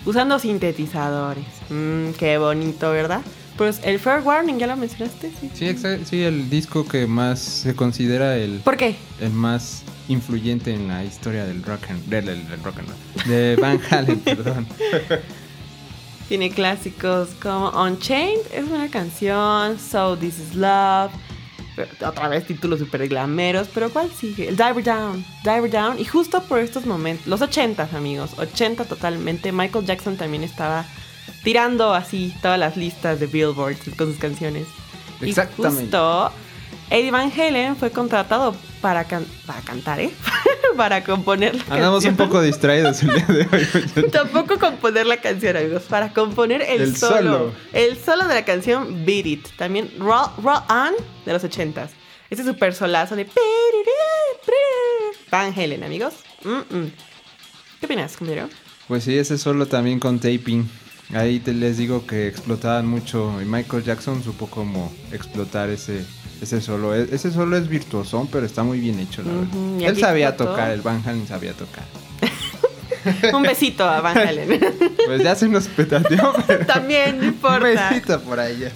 Usando 0.09 0.39
sintetizadores. 0.39 1.45
Mmm, 1.69 2.11
qué 2.17 2.37
bonito, 2.37 2.91
¿verdad? 2.91 3.21
Pues 3.57 3.79
el 3.83 3.99
Fair 3.99 4.21
Warning, 4.23 4.59
¿ya 4.59 4.67
lo 4.67 4.75
mencionaste? 4.75 5.31
Sí. 5.41 5.49
Sí, 5.53 5.75
sí, 6.05 6.23
el 6.23 6.49
disco 6.49 6.87
que 6.87 7.07
más 7.07 7.39
se 7.39 7.75
considera 7.75 8.35
el, 8.37 8.59
¿Por 8.59 8.77
qué? 8.77 8.95
el 9.19 9.31
más 9.31 9.81
influyente 10.07 10.73
en 10.73 10.87
la 10.87 11.03
historia 11.03 11.43
del 11.45 11.63
rock 11.63 11.89
and, 11.89 12.05
del, 12.05 12.25
del- 12.25 12.47
del 12.47 12.63
rock 12.63 12.77
and 12.79 12.87
roll. 12.89 13.27
De 13.27 13.55
Van 13.55 13.81
Halen, 13.89 14.19
perdón. 14.25 14.67
Tiene 16.27 16.51
clásicos 16.51 17.29
como 17.41 17.69
Unchained, 17.83 18.41
es 18.53 18.65
una 18.65 18.89
canción, 18.89 19.79
So 19.79 20.17
This 20.17 20.39
Is 20.39 20.55
Love, 20.55 21.11
otra 22.05 22.27
vez 22.27 22.45
títulos 22.45 22.79
super 22.79 23.07
glameros, 23.07 23.69
pero 23.73 23.89
¿cuál 23.89 24.11
sigue? 24.11 24.49
El 24.49 24.57
Diver 24.57 24.83
Down, 24.83 25.25
Diver 25.43 25.71
Down, 25.71 25.99
y 25.99 26.05
justo 26.05 26.43
por 26.43 26.59
estos 26.59 26.85
momentos, 26.85 27.27
los 27.27 27.41
80 27.41 27.89
amigos, 27.95 28.31
80 28.37 28.85
totalmente, 28.85 29.51
Michael 29.51 29.85
Jackson 29.85 30.17
también 30.17 30.43
estaba 30.43 30.85
tirando 31.47 31.93
así 31.93 32.33
todas 32.41 32.59
las 32.59 32.75
listas 32.75 33.21
de 33.21 33.25
Billboard 33.25 33.77
con 33.95 34.09
sus 34.09 34.17
canciones. 34.17 34.67
Exactamente. 35.21 35.77
Y 35.77 35.83
justo 35.83 36.31
Eddie 36.89 37.09
Van 37.09 37.31
Halen 37.31 37.77
fue 37.77 37.89
contratado 37.89 38.53
para, 38.81 39.05
para 39.05 39.61
cantar, 39.61 40.01
¿eh? 40.01 40.11
para 40.75 41.05
componer 41.05 41.55
la 41.55 41.75
Andamos 41.75 42.03
un 42.03 42.17
poco 42.17 42.41
distraídos 42.41 43.01
el 43.01 43.13
día 43.13 43.25
de 43.27 43.47
hoy. 43.49 44.09
Tampoco 44.11 44.59
componer 44.59 45.05
la 45.05 45.21
canción, 45.21 45.55
amigos. 45.55 45.83
Para 45.83 46.11
componer 46.11 46.63
el, 46.63 46.97
solo, 46.97 47.53
El 47.71 47.97
solo 47.97 48.27
de 48.27 48.35
la 48.35 48.43
canción 48.43 49.05
Beat 49.05 49.25
It. 49.25 49.47
También 49.55 49.89
Roll, 49.99 50.27
On 50.43 50.95
de 51.25 51.31
los 51.31 51.45
ochentas. 51.45 51.91
Ese 52.29 52.43
super 52.43 52.73
solazo 52.73 53.15
de... 53.15 53.25
Van 55.31 55.53
Halen, 55.57 55.85
amigos. 55.85 56.13
¿Qué 57.79 57.85
opinas, 57.85 58.17
compañero? 58.17 58.49
Pues 58.89 59.05
sí, 59.05 59.17
ese 59.17 59.37
solo 59.37 59.65
también 59.65 59.97
con 59.97 60.19
taping. 60.19 60.69
Ahí 61.13 61.39
te 61.39 61.53
les 61.53 61.77
digo 61.77 62.05
que 62.05 62.27
explotaban 62.27 62.85
mucho 62.85 63.41
y 63.41 63.45
Michael 63.45 63.83
Jackson 63.83 64.23
supo 64.23 64.47
cómo 64.47 64.91
explotar 65.11 65.69
ese 65.69 66.05
ese 66.41 66.61
solo, 66.61 66.93
es, 66.93 67.11
ese 67.11 67.31
solo 67.31 67.57
es 67.57 67.67
virtuosón, 67.67 68.27
pero 68.27 68.45
está 68.45 68.63
muy 68.63 68.79
bien 68.79 68.99
hecho, 68.99 69.23
la 69.23 69.33
verdad. 69.33 69.89
Él 69.89 69.99
sabía 69.99 70.37
tocar, 70.37 70.71
el 70.71 70.81
Van 70.81 71.01
Halen 71.05 71.27
sabía 71.27 71.53
tocar. 71.53 71.83
un 73.33 73.41
besito 73.41 73.83
a 73.83 74.01
Van 74.01 74.17
Halen. 74.17 74.59
pues 75.05 75.23
ya 75.23 75.35
se 75.35 75.47
nos 75.47 75.67
petateó. 75.67 76.33
También, 76.67 77.17
no 77.17 77.25
importa. 77.25 77.57
Un 77.57 77.89
besito 77.89 78.21
por 78.21 78.39
ahí. 78.39 78.67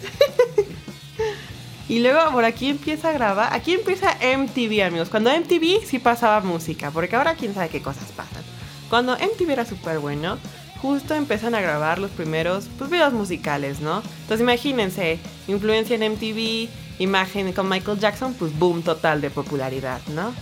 Y 1.88 2.00
luego 2.00 2.32
por 2.32 2.46
aquí 2.46 2.70
empieza 2.70 3.10
a 3.10 3.14
grabar. 3.14 3.54
Aquí 3.54 3.74
empieza 3.74 4.16
MTV, 4.16 4.84
amigos. 4.86 5.10
Cuando 5.10 5.30
MTV 5.30 5.86
sí 5.86 6.00
pasaba 6.00 6.42
música, 6.42 6.90
porque 6.90 7.16
ahora 7.16 7.36
quién 7.36 7.54
sabe 7.54 7.70
qué 7.70 7.82
cosas 7.82 8.12
pasan. 8.16 8.44
Cuando 8.90 9.16
MTV 9.16 9.50
era 9.52 9.66
súper 9.66 10.00
bueno, 10.00 10.38
justo 10.82 11.14
empiezan 11.14 11.56
a 11.56 11.62
grabar 11.62 12.00
los 12.00 12.12
primeros 12.12 12.68
pues, 12.78 12.90
videos 12.90 13.14
musicales, 13.14 13.80
¿no? 13.80 14.02
Entonces 14.22 14.42
imagínense, 14.42 15.20
influencia 15.48 15.96
en 15.96 16.14
MTV, 16.14 16.70
imagen 17.00 17.54
con 17.54 17.70
Michael 17.70 18.00
Jackson, 18.00 18.34
pues 18.34 18.58
boom 18.58 18.82
total 18.82 19.22
de 19.22 19.30
popularidad, 19.30 20.02
¿no? 20.08 20.34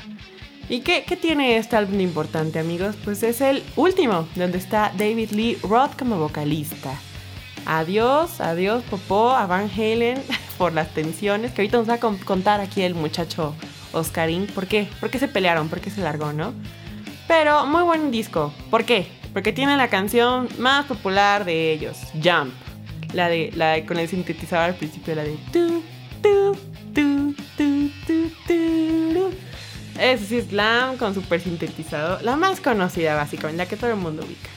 ¿Y 0.68 0.80
qué, 0.80 1.04
tiene 1.22 1.58
este 1.58 1.76
álbum 1.76 2.00
importante, 2.00 2.58
amigos? 2.58 2.96
Pues 3.04 3.22
es 3.22 3.40
el 3.42 3.64
último, 3.76 4.28
donde 4.36 4.58
está 4.58 4.92
David 4.98 5.30
Lee 5.32 5.58
Roth 5.62 5.96
como 5.98 6.18
vocalista. 6.18 6.92
Adiós, 7.68 8.42
adiós, 8.42 8.84
Popó, 8.84 9.32
a 9.32 9.46
Van 9.46 9.70
Halen 9.70 10.22
por 10.58 10.74
las 10.74 10.92
tensiones, 10.94 11.52
que 11.52 11.62
ahorita 11.62 11.78
nos 11.78 11.90
va 11.90 11.96
a 11.96 12.00
contar 12.00 12.62
aquí 12.62 12.82
el 12.82 12.96
muchacho 12.96 13.54
Oscarín. 13.94 14.48
¿Por 14.48 14.66
qué? 14.66 14.88
¿Por 15.00 15.12
qué 15.12 15.20
se 15.20 15.28
pelearon? 15.28 15.70
¿Por 15.70 15.82
qué 15.82 15.92
se 15.92 16.02
largó, 16.02 16.34
no? 16.34 16.54
Pero 17.28 17.68
muy 17.68 17.84
buen 17.84 18.10
disco. 18.10 18.52
¿Por 18.72 18.86
qué? 18.86 19.08
Porque 19.34 19.54
tiene 19.54 19.78
la 19.78 19.90
canción 19.90 20.48
más 20.58 20.86
popular 20.86 21.46
de 21.46 21.72
ellos, 21.74 21.98
Jump. 22.24 22.54
La 23.14 23.30
de, 23.30 23.52
la 23.56 23.86
con 23.86 23.98
el 23.98 24.08
sintetizador 24.08 24.72
al 24.72 24.76
principio, 24.76 25.16
la 25.16 25.24
de 25.24 25.38
tu, 25.52 25.84
tu, 26.22 26.58
tu, 26.94 27.36
tu, 27.58 27.90
tu, 28.06 28.30
tu. 28.48 29.32
Es 30.00 30.28
Slam 30.28 30.98
con 30.98 31.14
super 31.14 31.40
sintetizador. 31.40 32.22
La 32.22 32.36
más 32.36 32.60
conocida, 32.60 33.16
básicamente, 33.16 33.64
la 33.64 33.70
que 33.70 33.78
todo 33.78 33.92
el 33.92 33.96
mundo 33.96 34.24
ubica. 34.26 34.50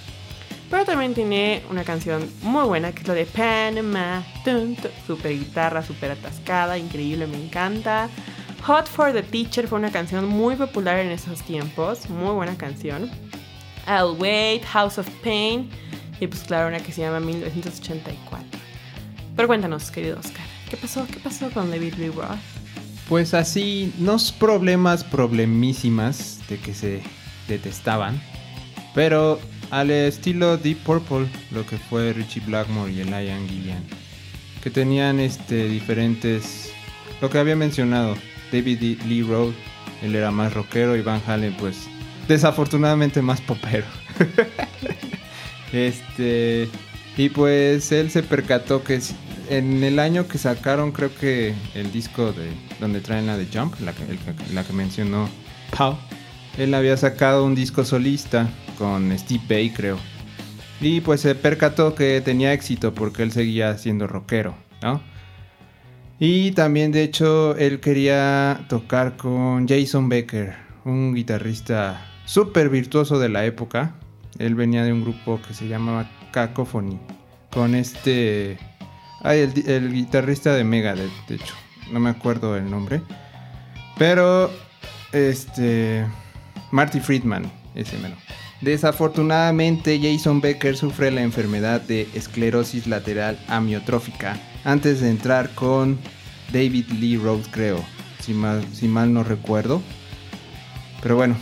Pero 0.70 0.84
también 0.84 1.14
tiene 1.14 1.62
una 1.70 1.84
canción 1.84 2.28
muy 2.42 2.64
buena 2.66 2.92
que 2.92 3.02
es 3.02 3.08
lo 3.08 3.14
de 3.14 3.24
Panama. 3.24 4.24
Super 5.06 5.32
guitarra, 5.32 5.82
super 5.82 6.10
atascada, 6.10 6.76
increíble, 6.76 7.26
me 7.26 7.42
encanta. 7.42 8.10
Hot 8.64 8.86
for 8.86 9.12
the 9.12 9.22
Teacher 9.22 9.66
fue 9.66 9.78
una 9.78 9.90
canción 9.90 10.26
muy 10.26 10.56
popular 10.56 10.98
en 10.98 11.10
esos 11.10 11.42
tiempos. 11.42 12.10
Muy 12.10 12.34
buena 12.34 12.56
canción. 12.56 13.10
I'll 13.86 14.16
Wait, 14.18 14.64
House 14.64 14.98
of 14.98 15.08
Pain. 15.22 15.70
Y 16.20 16.26
pues 16.26 16.42
claro, 16.42 16.68
una 16.68 16.80
que 16.80 16.92
se 16.92 17.02
llama 17.02 17.20
1984. 17.20 18.46
Pero 19.36 19.48
cuéntanos, 19.48 19.90
querido 19.90 20.18
Oscar, 20.18 20.44
¿qué 20.68 20.76
pasó? 20.76 21.06
¿Qué 21.06 21.20
pasó 21.20 21.50
con 21.50 21.70
David 21.70 21.94
Lee 21.94 22.08
Roth? 22.08 22.38
Pues 23.08 23.34
así, 23.34 23.92
unos 23.98 24.32
problemas 24.32 25.04
problemísimas 25.04 26.40
de 26.48 26.58
que 26.58 26.74
se 26.74 27.02
detestaban, 27.46 28.20
pero 28.94 29.38
al 29.70 29.90
estilo 29.90 30.56
Deep 30.58 30.78
Purple, 30.78 31.28
lo 31.52 31.64
que 31.64 31.78
fue 31.78 32.12
Richie 32.12 32.42
Blackmore 32.44 32.92
y 32.92 33.00
el 33.00 33.08
Ian 33.08 33.48
Gillian, 33.48 33.82
que 34.62 34.70
tenían 34.70 35.20
este 35.20 35.68
diferentes, 35.68 36.72
lo 37.20 37.30
que 37.30 37.38
había 37.38 37.56
mencionado, 37.56 38.16
David 38.52 39.00
Lee 39.06 39.22
Roth, 39.22 39.54
él 40.02 40.14
era 40.14 40.30
más 40.30 40.52
rockero 40.52 40.96
y 40.96 41.02
Van 41.02 41.22
Halen 41.26 41.54
pues 41.54 41.88
desafortunadamente 42.28 43.22
más 43.22 43.40
popero. 43.40 43.86
este 45.72 46.68
y 47.16 47.28
pues 47.30 47.90
él 47.90 48.10
se 48.10 48.22
percató 48.22 48.84
que 48.84 49.00
en 49.50 49.82
el 49.82 49.98
año 49.98 50.28
que 50.28 50.38
sacaron, 50.38 50.92
creo 50.92 51.14
que 51.14 51.54
el 51.74 51.90
disco 51.90 52.32
de 52.32 52.50
donde 52.80 53.00
traen 53.00 53.26
la 53.26 53.36
de 53.36 53.46
Jump, 53.52 53.74
la 53.80 53.92
que, 53.92 54.04
la 54.52 54.62
que 54.62 54.72
mencionó 54.72 55.28
Pau, 55.76 55.98
él 56.58 56.74
había 56.74 56.96
sacado 56.96 57.44
un 57.44 57.54
disco 57.54 57.84
solista 57.84 58.48
con 58.78 59.16
Steve 59.18 59.42
Bay, 59.48 59.70
creo. 59.70 59.98
Y 60.80 61.00
pues 61.00 61.20
se 61.20 61.34
percató 61.34 61.94
que 61.94 62.20
tenía 62.20 62.52
éxito 62.52 62.94
porque 62.94 63.22
él 63.24 63.32
seguía 63.32 63.76
siendo 63.78 64.06
rockero, 64.06 64.54
¿no? 64.82 65.02
Y 66.20 66.52
también, 66.52 66.90
de 66.92 67.02
hecho, 67.02 67.56
él 67.56 67.80
quería 67.80 68.64
tocar 68.68 69.16
con 69.16 69.68
Jason 69.68 70.08
Becker, 70.08 70.56
un 70.84 71.14
guitarrista 71.14 72.06
súper 72.24 72.68
virtuoso 72.68 73.18
de 73.18 73.28
la 73.28 73.44
época. 73.44 73.94
Él 74.38 74.54
venía 74.54 74.84
de 74.84 74.92
un 74.92 75.02
grupo 75.02 75.40
que 75.46 75.54
se 75.54 75.68
llamaba 75.68 76.08
Cacophony, 76.32 76.98
con 77.50 77.74
este 77.74 78.58
Ay, 79.20 79.52
el, 79.66 79.92
guitarrista 79.92 80.54
de 80.54 80.64
Megadeth, 80.64 81.10
de 81.28 81.36
hecho. 81.36 81.54
No 81.90 82.00
me 82.00 82.10
acuerdo 82.10 82.56
el 82.56 82.70
nombre. 82.70 83.02
Pero, 83.98 84.50
este. 85.12 86.06
Marty 86.70 87.00
Friedman, 87.00 87.50
ese 87.74 87.98
menos. 87.98 88.18
Desafortunadamente, 88.60 89.98
Jason 90.00 90.40
Becker 90.40 90.76
sufre 90.76 91.10
la 91.10 91.22
enfermedad 91.22 91.80
de 91.80 92.08
esclerosis 92.14 92.86
lateral 92.86 93.38
amiotrófica 93.48 94.38
antes 94.64 95.00
de 95.00 95.10
entrar 95.10 95.50
con 95.54 95.98
David 96.52 96.86
Lee 96.98 97.16
Roth, 97.16 97.46
creo. 97.50 97.82
Si 98.20 98.34
mal, 98.34 98.64
si 98.72 98.86
mal 98.86 99.12
no 99.12 99.24
recuerdo. 99.24 99.80
Pero 101.02 101.16
bueno, 101.16 101.36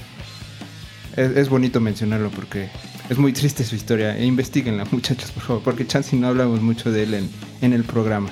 es 1.17 1.49
bonito 1.49 1.81
mencionarlo 1.81 2.31
porque 2.31 2.69
es 3.09 3.19
muy 3.19 3.33
triste 3.33 3.65
su 3.65 3.75
historia. 3.77 4.17
E 4.17 4.25
investiguenla, 4.25 4.85
muchachos, 4.91 5.31
por 5.31 5.43
favor, 5.43 5.63
porque 5.63 5.87
chance 5.87 6.15
no 6.17 6.29
hablamos 6.29 6.61
mucho 6.61 6.91
de 6.91 7.05
él 7.05 7.29
en, 7.61 7.73
el 7.73 7.85
programa. 7.85 8.31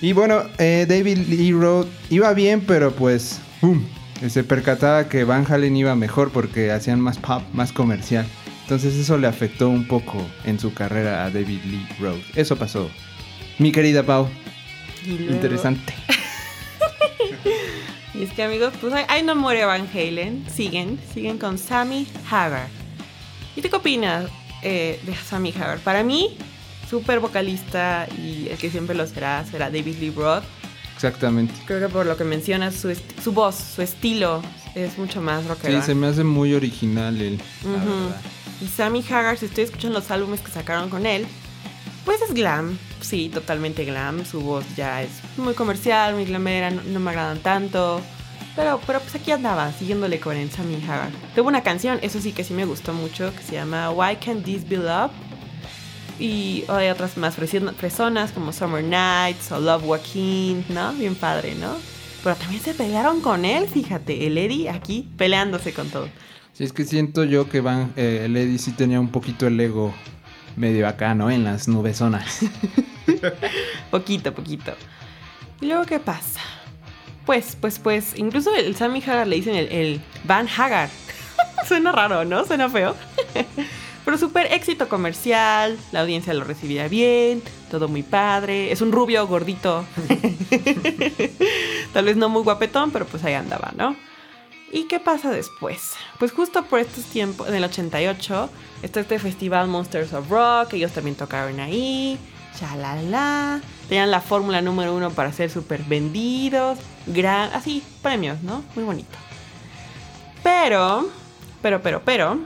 Y 0.00 0.12
bueno, 0.12 0.42
eh, 0.58 0.86
David 0.88 1.18
Lee 1.28 1.52
Roth 1.52 1.88
iba 2.10 2.32
bien, 2.34 2.62
pero 2.66 2.92
pues, 2.92 3.40
¡pum! 3.60 3.82
Se 4.28 4.44
percataba 4.44 5.08
que 5.08 5.24
Van 5.24 5.46
Halen 5.50 5.76
iba 5.76 5.94
mejor 5.96 6.30
porque 6.30 6.70
hacían 6.70 7.00
más 7.00 7.18
pop, 7.18 7.42
más 7.52 7.72
comercial. 7.72 8.26
Entonces 8.62 8.94
eso 8.94 9.18
le 9.18 9.26
afectó 9.26 9.68
un 9.68 9.86
poco 9.86 10.24
en 10.44 10.60
su 10.60 10.72
carrera 10.72 11.24
a 11.24 11.30
David 11.30 11.60
Lee 11.64 11.86
Roth. 12.00 12.22
Eso 12.36 12.56
pasó. 12.56 12.88
Mi 13.58 13.72
querida 13.72 14.04
Pau. 14.04 14.28
Interesante. 15.04 15.92
y 18.14 18.22
es 18.22 18.30
que 18.30 18.44
amigos, 18.44 18.72
pues 18.80 18.94
ahí 19.08 19.24
no 19.24 19.34
muere 19.34 19.64
Van 19.64 19.88
Halen. 19.92 20.44
Siguen, 20.48 21.00
siguen 21.12 21.38
con 21.38 21.58
Sammy 21.58 22.06
Hagar. 22.30 22.81
¿Y 23.56 23.62
tú 23.62 23.68
qué 23.68 23.76
opinas 23.76 24.26
eh, 24.62 25.00
de 25.04 25.14
Sammy 25.14 25.50
Hagar? 25.50 25.78
Para 25.80 26.02
mí, 26.02 26.36
súper 26.88 27.20
vocalista 27.20 28.06
y 28.18 28.48
el 28.48 28.58
que 28.58 28.70
siempre 28.70 28.94
lo 28.94 29.06
será, 29.06 29.44
será 29.44 29.70
David 29.70 29.96
Lee 29.98 30.10
Roth. 30.10 30.44
Exactamente. 30.94 31.52
Creo 31.66 31.80
que 31.80 31.92
por 31.92 32.06
lo 32.06 32.16
que 32.16 32.24
mencionas, 32.24 32.74
su, 32.74 32.94
su 33.22 33.32
voz, 33.32 33.56
su 33.56 33.82
estilo 33.82 34.40
es 34.74 34.96
mucho 34.98 35.20
más 35.20 35.44
rockero. 35.46 35.80
Sí, 35.80 35.86
se 35.86 35.94
me 35.94 36.06
hace 36.06 36.22
muy 36.22 36.54
original 36.54 37.20
él. 37.20 37.40
Y 38.60 38.68
Sammy 38.68 39.04
Hagar, 39.10 39.36
si 39.36 39.46
estoy 39.46 39.64
escuchando 39.64 39.98
los 39.98 40.10
álbumes 40.10 40.40
que 40.40 40.52
sacaron 40.52 40.88
con 40.88 41.04
él, 41.06 41.26
Pues 42.04 42.20
es 42.22 42.34
glam, 42.34 42.78
sí, 43.00 43.28
totalmente 43.32 43.84
glam. 43.84 44.24
Su 44.24 44.40
voz 44.40 44.64
ya 44.76 45.02
es 45.02 45.10
muy 45.36 45.54
comercial, 45.54 46.14
muy 46.14 46.24
glamera, 46.24 46.70
no, 46.70 46.82
no 46.82 47.00
me 47.00 47.10
agradan 47.10 47.38
tanto. 47.38 48.00
Pero, 48.54 48.80
pero 48.86 49.00
pues 49.00 49.14
aquí 49.14 49.30
andaba, 49.30 49.72
siguiéndole 49.72 50.20
con 50.20 50.36
el 50.36 50.50
Sammy 50.50 50.76
Hagar. 50.76 51.10
Tuvo 51.34 51.48
una 51.48 51.62
canción, 51.62 51.98
eso 52.02 52.20
sí 52.20 52.32
que 52.32 52.44
sí 52.44 52.52
me 52.52 52.66
gustó 52.66 52.92
mucho, 52.92 53.34
que 53.34 53.42
se 53.42 53.54
llama 53.54 53.90
Why 53.90 54.16
Can't 54.16 54.44
This 54.44 54.68
Be 54.68 54.76
Love? 54.76 55.10
Y 56.18 56.64
hay 56.68 56.88
otras 56.90 57.16
más 57.16 57.34
fresonas 57.34 58.32
como 58.32 58.52
Summer 58.52 58.84
Nights 58.84 59.50
o 59.52 59.58
Love 59.58 59.84
Joaquin, 59.84 60.64
¿no? 60.68 60.92
Bien 60.92 61.14
padre, 61.14 61.54
¿no? 61.54 61.76
Pero 62.22 62.36
también 62.36 62.62
se 62.62 62.74
pelearon 62.74 63.20
con 63.20 63.44
él, 63.44 63.66
fíjate, 63.68 64.26
el 64.26 64.36
Eddie 64.36 64.68
aquí 64.68 65.08
peleándose 65.16 65.72
con 65.72 65.88
todo. 65.88 66.08
Sí, 66.52 66.64
es 66.64 66.72
que 66.72 66.84
siento 66.84 67.24
yo 67.24 67.48
que 67.48 67.60
Van, 67.62 67.92
eh, 67.96 68.22
el 68.26 68.36
Eddie 68.36 68.58
sí 68.58 68.72
tenía 68.72 69.00
un 69.00 69.08
poquito 69.08 69.46
el 69.46 69.58
ego 69.58 69.94
medio 70.56 70.86
acá, 70.86 71.14
¿no? 71.14 71.30
En 71.30 71.44
las 71.44 71.66
nubesonas. 71.66 72.40
poquito, 73.90 74.34
poquito. 74.34 74.74
¿Y 75.60 75.66
luego 75.66 75.84
qué 75.84 75.98
pasa? 75.98 76.40
Pues, 77.26 77.56
pues, 77.60 77.78
pues, 77.78 78.14
incluso 78.16 78.54
el 78.54 78.74
Sammy 78.74 79.02
Hagar 79.02 79.26
le 79.26 79.36
dicen 79.36 79.54
el, 79.54 80.00
Van 80.24 80.48
Hagar. 80.48 80.88
Suena 81.68 81.92
raro, 81.92 82.24
¿no? 82.24 82.44
Suena 82.44 82.68
feo. 82.68 82.96
Pero 84.04 84.18
súper 84.18 84.52
éxito 84.52 84.88
comercial, 84.88 85.78
la 85.92 86.00
audiencia 86.00 86.34
lo 86.34 86.42
recibía 86.42 86.88
bien, 86.88 87.40
todo 87.70 87.86
muy 87.86 88.02
padre. 88.02 88.72
Es 88.72 88.80
un 88.80 88.90
rubio 88.90 89.26
gordito. 89.28 89.84
Tal 91.92 92.04
vez 92.04 92.16
no 92.16 92.28
muy 92.28 92.42
guapetón, 92.42 92.90
pero 92.90 93.06
pues 93.06 93.22
ahí 93.22 93.34
andaba, 93.34 93.72
¿no? 93.76 93.94
¿Y 94.72 94.84
qué 94.84 94.98
pasa 94.98 95.30
después? 95.30 95.92
Pues 96.18 96.32
justo 96.32 96.64
por 96.64 96.80
estos 96.80 97.04
tiempos, 97.04 97.46
en 97.48 97.54
el 97.54 97.62
88, 97.62 98.50
está 98.82 99.00
este 99.00 99.18
festival 99.18 99.68
Monsters 99.68 100.14
of 100.14 100.30
Rock, 100.30 100.72
ellos 100.72 100.92
también 100.92 101.14
tocaron 101.14 101.60
ahí, 101.60 102.18
chalala, 102.58 103.60
tenían 103.88 104.10
la 104.10 104.20
fórmula 104.20 104.62
número 104.62 104.94
uno 104.94 105.10
para 105.10 105.30
ser 105.32 105.50
súper 105.50 105.82
vendidos, 105.84 106.78
gran, 107.06 107.50
así, 107.52 107.82
premios, 108.02 108.42
¿no? 108.42 108.64
Muy 108.74 108.84
bonito. 108.84 109.16
Pero, 110.42 111.08
pero, 111.60 111.82
pero, 111.82 112.02
pero, 112.04 112.38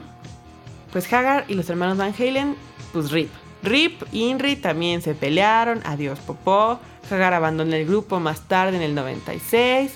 pues 0.91 1.11
Hagar 1.11 1.45
y 1.47 1.55
los 1.55 1.69
hermanos 1.69 1.97
Van 1.97 2.13
Halen, 2.17 2.55
pues 2.93 3.11
RIP. 3.11 3.29
RIP 3.63 4.03
y 4.11 4.25
Inri 4.29 4.55
también 4.55 5.01
se 5.01 5.15
pelearon, 5.15 5.81
adiós 5.85 6.19
Popó. 6.19 6.79
Hagar 7.09 7.33
abandonó 7.33 7.75
el 7.75 7.85
grupo 7.85 8.19
más 8.19 8.41
tarde 8.41 8.77
en 8.77 8.83
el 8.83 8.93
96. 8.93 9.91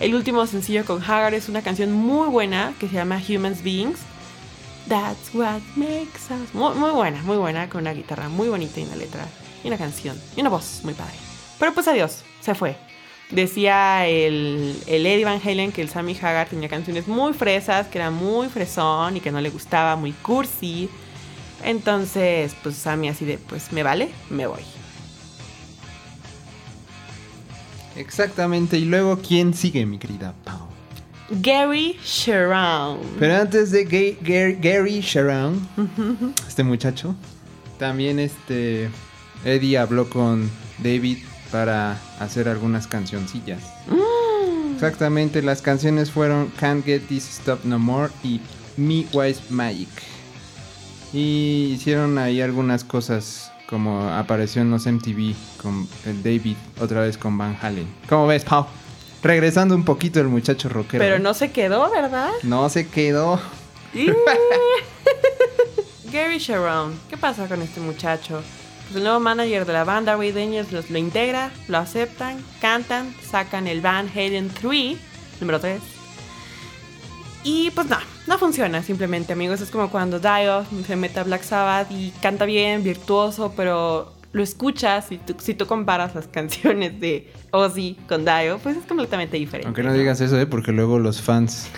El 0.00 0.14
último 0.14 0.46
sencillo 0.46 0.84
con 0.84 1.02
Hagar 1.02 1.32
es 1.34 1.48
una 1.48 1.62
canción 1.62 1.92
muy 1.92 2.28
buena 2.28 2.74
que 2.78 2.88
se 2.88 2.94
llama 2.94 3.20
Humans 3.26 3.62
Beings. 3.62 3.98
That's 4.88 5.34
what 5.34 5.60
makes 5.74 6.30
us. 6.30 6.54
Muy, 6.54 6.74
muy, 6.74 6.90
buena, 6.90 7.22
muy 7.22 7.36
buena, 7.36 7.68
con 7.68 7.80
una 7.80 7.92
guitarra 7.92 8.28
muy 8.28 8.48
bonita 8.48 8.78
y 8.78 8.84
una 8.84 8.96
letra, 8.96 9.26
y 9.64 9.68
una 9.68 9.78
canción, 9.78 10.20
y 10.36 10.40
una 10.40 10.50
voz 10.50 10.80
muy 10.84 10.94
padre. 10.94 11.14
Pero 11.58 11.72
pues 11.72 11.88
adiós, 11.88 12.22
se 12.40 12.54
fue. 12.54 12.76
Decía 13.30 14.06
el, 14.06 14.76
el 14.86 15.04
Eddie 15.04 15.24
Van 15.24 15.40
Halen 15.44 15.72
que 15.72 15.82
el 15.82 15.88
Sammy 15.88 16.16
Hagar 16.16 16.48
tenía 16.48 16.68
canciones 16.68 17.08
muy 17.08 17.32
fresas, 17.32 17.88
que 17.88 17.98
era 17.98 18.10
muy 18.10 18.48
fresón 18.48 19.16
y 19.16 19.20
que 19.20 19.32
no 19.32 19.40
le 19.40 19.50
gustaba, 19.50 19.96
muy 19.96 20.12
cursi. 20.12 20.88
Entonces, 21.64 22.54
pues 22.62 22.76
Sammy 22.76 23.08
así 23.08 23.24
de, 23.24 23.38
pues 23.38 23.72
me 23.72 23.82
vale, 23.82 24.10
me 24.30 24.46
voy. 24.46 24.62
Exactamente. 27.96 28.78
Y 28.78 28.84
luego, 28.84 29.18
¿quién 29.18 29.54
sigue, 29.54 29.84
mi 29.86 29.98
querida 29.98 30.34
Pau? 30.44 30.68
Gary 31.30 31.98
Sharon. 32.04 33.00
Pero 33.18 33.36
antes 33.36 33.72
de 33.72 33.84
Gary, 34.60 35.00
Sharon, 35.00 35.66
este 36.46 36.62
muchacho, 36.62 37.16
también 37.78 38.20
este 38.20 38.88
Eddie 39.44 39.78
habló 39.78 40.08
con 40.08 40.48
David 40.78 41.18
para 41.50 41.98
hacer 42.20 42.48
algunas 42.48 42.86
cancioncillas. 42.86 43.62
Mm. 43.88 44.74
Exactamente, 44.74 45.42
las 45.42 45.62
canciones 45.62 46.10
fueron 46.10 46.52
Can't 46.58 46.84
Get 46.84 47.08
This 47.08 47.38
Stop 47.38 47.64
No 47.64 47.78
More 47.78 48.12
y 48.22 48.40
Me 48.76 49.06
Wise 49.12 49.40
Magic. 49.48 49.88
Y 51.12 51.72
hicieron 51.74 52.18
ahí 52.18 52.42
algunas 52.42 52.84
cosas 52.84 53.50
como 53.68 54.08
apareció 54.10 54.62
en 54.62 54.70
los 54.70 54.86
MTV 54.86 55.34
con 55.60 55.88
el 56.04 56.22
David, 56.22 56.56
otra 56.80 57.00
vez 57.00 57.18
con 57.18 57.36
Van 57.36 57.56
Halen. 57.60 57.86
¿Cómo 58.08 58.26
ves, 58.26 58.44
Pau? 58.44 58.66
Regresando 59.22 59.74
un 59.74 59.84
poquito 59.84 60.20
el 60.20 60.28
muchacho 60.28 60.68
rockero. 60.68 61.02
Pero 61.02 61.18
no 61.18 61.34
se 61.34 61.50
quedó, 61.50 61.90
¿verdad? 61.90 62.30
No 62.42 62.68
se 62.68 62.86
quedó. 62.86 63.40
Gary 66.12 66.38
Sharon, 66.38 66.94
¿qué 67.10 67.16
pasa 67.16 67.48
con 67.48 67.60
este 67.62 67.80
muchacho? 67.80 68.42
Pues 68.86 68.96
el 68.96 69.02
nuevo 69.02 69.18
manager 69.18 69.66
de 69.66 69.72
la 69.72 69.82
banda, 69.82 70.16
Wade 70.16 70.32
Daniels, 70.32 70.70
los, 70.70 70.90
lo 70.90 70.98
integra, 70.98 71.50
lo 71.66 71.78
aceptan, 71.78 72.38
cantan, 72.60 73.12
sacan 73.20 73.66
el 73.66 73.80
Van 73.80 74.08
Halen 74.08 74.48
3, 74.48 74.96
número 75.40 75.58
3. 75.58 75.80
Y 77.42 77.70
pues 77.72 77.88
no, 77.88 77.96
no 78.28 78.38
funciona 78.38 78.82
simplemente, 78.82 79.32
amigos. 79.32 79.60
Es 79.60 79.70
como 79.70 79.90
cuando 79.90 80.20
Dio 80.20 80.64
se 80.86 80.94
mete 80.94 81.18
a 81.18 81.24
Black 81.24 81.42
Sabbath 81.42 81.90
y 81.90 82.12
canta 82.20 82.44
bien, 82.44 82.84
virtuoso, 82.84 83.52
pero 83.56 84.12
lo 84.32 84.42
escuchas 84.42 85.10
y 85.10 85.20
si 85.38 85.54
tú 85.54 85.66
comparas 85.66 86.14
las 86.14 86.26
canciones 86.32 87.00
de 87.00 87.32
Ozzy 87.50 87.96
con 88.08 88.24
Dio, 88.24 88.58
pues 88.58 88.76
es 88.76 88.84
completamente 88.84 89.36
diferente. 89.36 89.66
Aunque 89.66 89.82
no, 89.82 89.92
digas 89.92 90.20
eso, 90.20 90.38
¿eh? 90.38 90.46
porque 90.46 90.70
luego 90.72 90.98
los 90.98 91.22
fans 91.22 91.68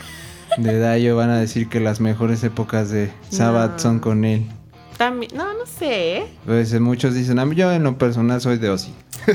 de 0.58 0.98
Dio 0.98 1.16
van 1.16 1.30
a 1.30 1.38
decir 1.38 1.68
que 1.68 1.80
las 1.80 2.00
mejores 2.00 2.42
épocas 2.44 2.90
de 2.90 3.10
Sabbath 3.30 3.78
son 3.78 3.98
con 3.98 4.24
él. 4.24 4.46
También, 4.98 5.30
no, 5.34 5.54
no 5.54 5.64
sé. 5.64 6.26
Pues 6.44 6.72
eh, 6.72 6.80
muchos 6.80 7.14
dicen, 7.14 7.38
yo 7.54 7.72
en 7.72 7.84
lo 7.84 7.96
personal 7.96 8.40
soy 8.40 8.58
de 8.58 8.70
Ozzy. 8.70 8.92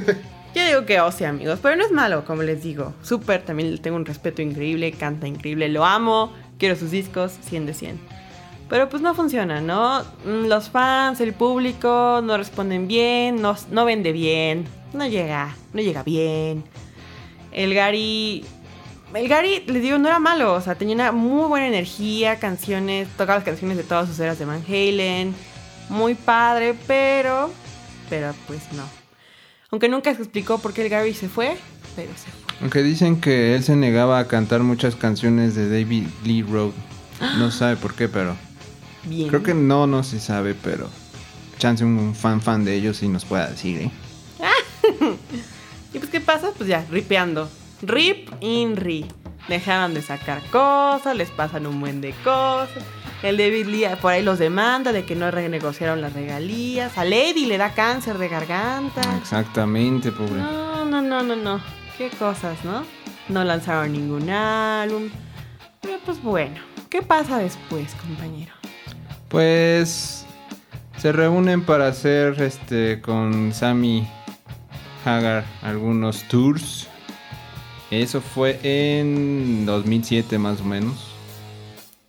Yo 0.54 0.63
digo 0.63 0.86
que 0.86 1.02
Ozzy, 1.02 1.23
amigos, 1.23 1.58
pero 1.63 1.76
no 1.76 1.84
es 1.84 1.91
malo, 1.91 2.26
como 2.26 2.43
les 2.43 2.62
digo. 2.62 2.93
Súper, 3.02 3.41
también 3.41 3.71
le 3.71 3.80
tengo 3.80 3.95
un 3.95 4.06
respeto 4.06 4.43
increíble, 4.43 4.91
canta 4.91 5.28
increíble, 5.28 5.67
lo 5.67 5.84
amo, 5.84 6.32
quiero 6.60 6.76
sus 6.76 6.91
discos, 6.91 7.32
100 7.49 7.65
de 7.65 7.73
100. 7.73 7.99
Pero 8.69 8.88
pues 8.88 9.02
no 9.02 9.15
funciona, 9.15 9.62
¿no? 9.62 10.04
Mm, 10.26 10.45
los 10.45 10.69
fans, 10.69 11.21
el 11.21 11.34
público 11.34 12.21
no 12.23 12.38
responden 12.38 12.88
bien, 12.88 13.41
no, 13.41 13.56
no 13.71 13.86
vende 13.86 14.12
bien, 14.12 14.65
no 14.93 15.08
llega, 15.08 15.56
no 15.73 15.82
llega 15.82 16.04
bien. 16.04 16.63
El 17.52 17.73
Gary 17.73 18.45
el 19.15 19.28
Gary, 19.28 19.63
les 19.67 19.82
digo, 19.82 19.97
no 19.97 20.08
era 20.08 20.19
malo, 20.19 20.54
o 20.54 20.62
sea, 20.62 20.76
tenía 20.76 20.95
una 20.95 21.12
muy 21.12 21.47
buena 21.47 21.67
energía, 21.67 22.39
canciones, 22.39 23.08
tocaba 23.10 23.36
las 23.36 23.43
canciones 23.43 23.78
de 23.78 23.84
todas 23.84 24.08
sus 24.08 24.19
eras 24.19 24.39
de 24.39 24.45
Van 24.45 24.63
Halen, 24.67 25.36
muy 25.89 26.15
padre, 26.15 26.76
pero, 26.88 27.52
pero 28.10 28.34
pues 28.48 28.62
no. 28.74 28.84
Aunque 29.72 29.89
nunca 29.89 30.13
se 30.13 30.22
explicó 30.22 30.60
por 30.60 30.74
qué 30.74 30.84
el 30.84 30.89
Gary 30.89 31.13
se 31.13 31.30
fue, 31.30 31.58
pero 31.96 32.12
se 32.15 32.30
fue. 32.30 32.56
Aunque 32.62 32.84
dicen 32.84 33.19
que 33.19 33.56
él 33.56 33.63
se 33.63 33.76
negaba 33.76 34.19
a 34.19 34.28
cantar 34.28 34.62
muchas 34.62 34.96
canciones 34.96 35.56
de 35.56 35.67
David 35.69 36.08
Lee 36.24 36.43
Roth. 36.43 36.76
No 37.38 37.52
sabe 37.52 37.76
por 37.76 37.96
qué, 37.96 38.08
pero. 38.08 38.36
Bien. 39.04 39.30
Creo 39.30 39.43
que 39.43 39.54
no, 39.54 39.88
no 39.88 40.04
se 40.04 40.19
sabe, 40.19 40.56
pero. 40.56 40.89
Chance 41.58 41.84
un 41.84 42.13
fan 42.15 42.41
fan 42.41 42.65
de 42.65 42.76
ellos 42.76 43.02
y 43.04 43.08
nos 43.08 43.26
pueda 43.26 43.48
decir, 43.48 43.82
¿eh? 43.82 43.91
¿Y 45.93 46.00
pues 46.00 46.10
qué 46.10 46.19
pasa? 46.22 46.52
Pues 46.58 46.69
ya, 46.69 46.86
ripeando. 46.91 47.50
Rip 47.82 48.30
in 48.41 48.76
ri. 48.76 49.06
Dejaron 49.48 49.93
de 49.93 50.02
sacar 50.02 50.41
cosas, 50.50 51.15
les 51.15 51.30
pasan 51.30 51.67
un 51.67 51.80
buen 51.80 52.02
de 52.02 52.13
cosas. 52.24 52.84
El 53.24 53.38
David 53.38 53.68
Lee 53.68 53.86
por 54.02 54.12
ahí 54.12 54.22
los 54.22 54.38
demanda 54.38 54.92
de 54.92 55.06
que 55.06 55.16
no 55.16 55.32
renegociaron 55.32 56.02
las 56.02 56.12
regalías. 56.12 56.98
A 56.98 57.06
Lady 57.06 57.46
le 57.46 57.58
da 57.58 57.74
cáncer 57.74 58.18
de 58.18 58.28
garganta. 58.28 59.02
Exactamente, 59.18 60.12
pobre. 60.12 60.42
No, 60.42 60.84
no, 60.84 61.02
no, 61.02 61.24
no, 61.24 61.38
no. 61.38 61.62
Qué 61.98 62.10
cosas, 62.10 62.66
¿no? 62.66 62.84
No 63.30 63.46
lanzaron 63.46 63.94
ningún 63.94 64.30
álbum. 64.30 65.04
Pero 65.80 66.00
pues 66.06 66.22
bueno, 66.22 66.60
¿qué 66.90 67.02
pasa 67.02 67.38
después, 67.38 67.96
compañero? 67.96 68.52
Pues 69.30 70.26
se 70.98 71.14
reúnen 71.14 71.64
para 71.64 71.88
hacer 71.88 72.42
este 72.42 73.00
con 73.00 73.54
Sammy 73.54 74.06
Hagar 75.06 75.46
algunos 75.62 76.24
tours. 76.28 76.90
Eso 77.90 78.20
fue 78.20 78.60
en 78.64 79.66
2007 79.66 80.38
más 80.38 80.60
o 80.60 80.66
menos. 80.66 81.12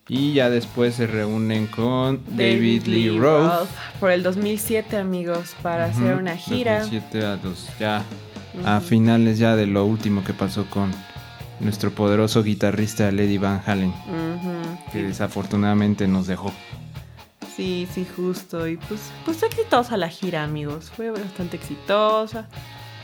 Y 0.09 0.35
ya 0.35 0.51
después 0.51 0.97
se 0.97 1.07
reúnen 1.07 1.67
con 1.67 2.23
David, 2.37 2.85
Lee 2.85 3.19
Roth. 3.19 3.69
Por 4.01 4.11
el 4.11 4.23
2007, 4.23 4.99
amigos, 4.99 5.55
para 5.63 5.87
hacer 5.87 6.17
una 6.17 6.37
gira. 6.37 6.81
2007 6.81 7.25
a 7.25 7.37
los, 7.37 7.69
ya 7.79 8.05
a 8.67 8.81
finales 8.81 9.39
ya 9.39 9.57
de 9.57 9.67
lo 9.67 9.87
último 9.87 10.23
que 10.23 10.35
pasó 10.35 10.67
con 10.67 10.93
nuestro 11.61 11.91
poderoso 11.91 12.43
guitarrista 12.43 13.11
Lady 13.11 13.39
Van 13.39 13.63
Halen. 13.65 13.95
Que 14.93 15.05
desafortunadamente 15.05 16.07
nos 16.07 16.27
dejó. 16.27 16.53
Sí, 17.57 17.89
sí, 17.93 18.07
justo. 18.17 18.69
Y 18.69 18.77
pues, 18.77 19.01
pues 19.25 19.39
fue 19.39 19.49
exitosa 19.49 19.97
la 19.97 20.09
gira, 20.09 20.45
amigos. 20.45 20.91
Fue 20.95 21.11
bastante 21.11 21.57
exitosa. 21.57 22.47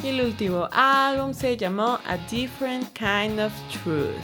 Y 0.02 0.08
el 0.08 0.20
último 0.20 0.68
álbum 0.72 1.32
se 1.32 1.56
llamó 1.56 1.98
A 2.06 2.16
Different 2.30 2.86
Kind 2.92 3.40
of 3.40 3.52
Truth. 3.72 4.16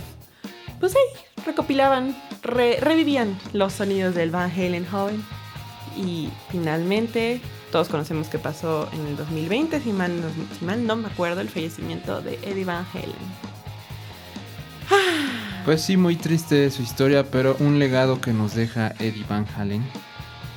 Pues 0.79 0.95
ahí 0.95 1.26
recopilaban, 1.47 2.15
revivían 2.43 3.39
los 3.53 3.73
sonidos 3.73 4.15
del 4.15 4.31
Van 4.31 4.51
Halen 4.51 4.87
joven 4.87 5.25
y 5.97 6.29
finalmente 6.51 7.41
Todos 7.73 7.89
conocemos 7.89 8.29
que 8.29 8.39
pasó 8.39 8.89
en 8.93 9.07
el 9.07 9.17
2020, 9.17 9.81
si 9.81 9.93
mal, 9.93 10.21
no, 10.21 10.29
si 10.59 10.65
mal 10.65 10.87
no 10.87 10.97
me 10.97 11.09
acuerdo, 11.09 11.41
el 11.41 11.49
fallecimiento 11.49 12.23
de 12.23 12.35
Eddie 12.43 12.65
Van 12.65 12.87
Halen. 12.93 13.15
Pues 15.65 15.83
sí, 15.83 15.97
muy 15.97 16.15
triste 16.15 16.71
su 16.71 16.83
historia, 16.83 17.29
pero 17.29 17.57
un 17.59 17.81
legado 17.81 18.21
que 18.21 18.33
nos 18.33 18.55
deja 18.55 18.95
Eddie 19.01 19.25
Van 19.29 19.45
Halen 19.57 19.85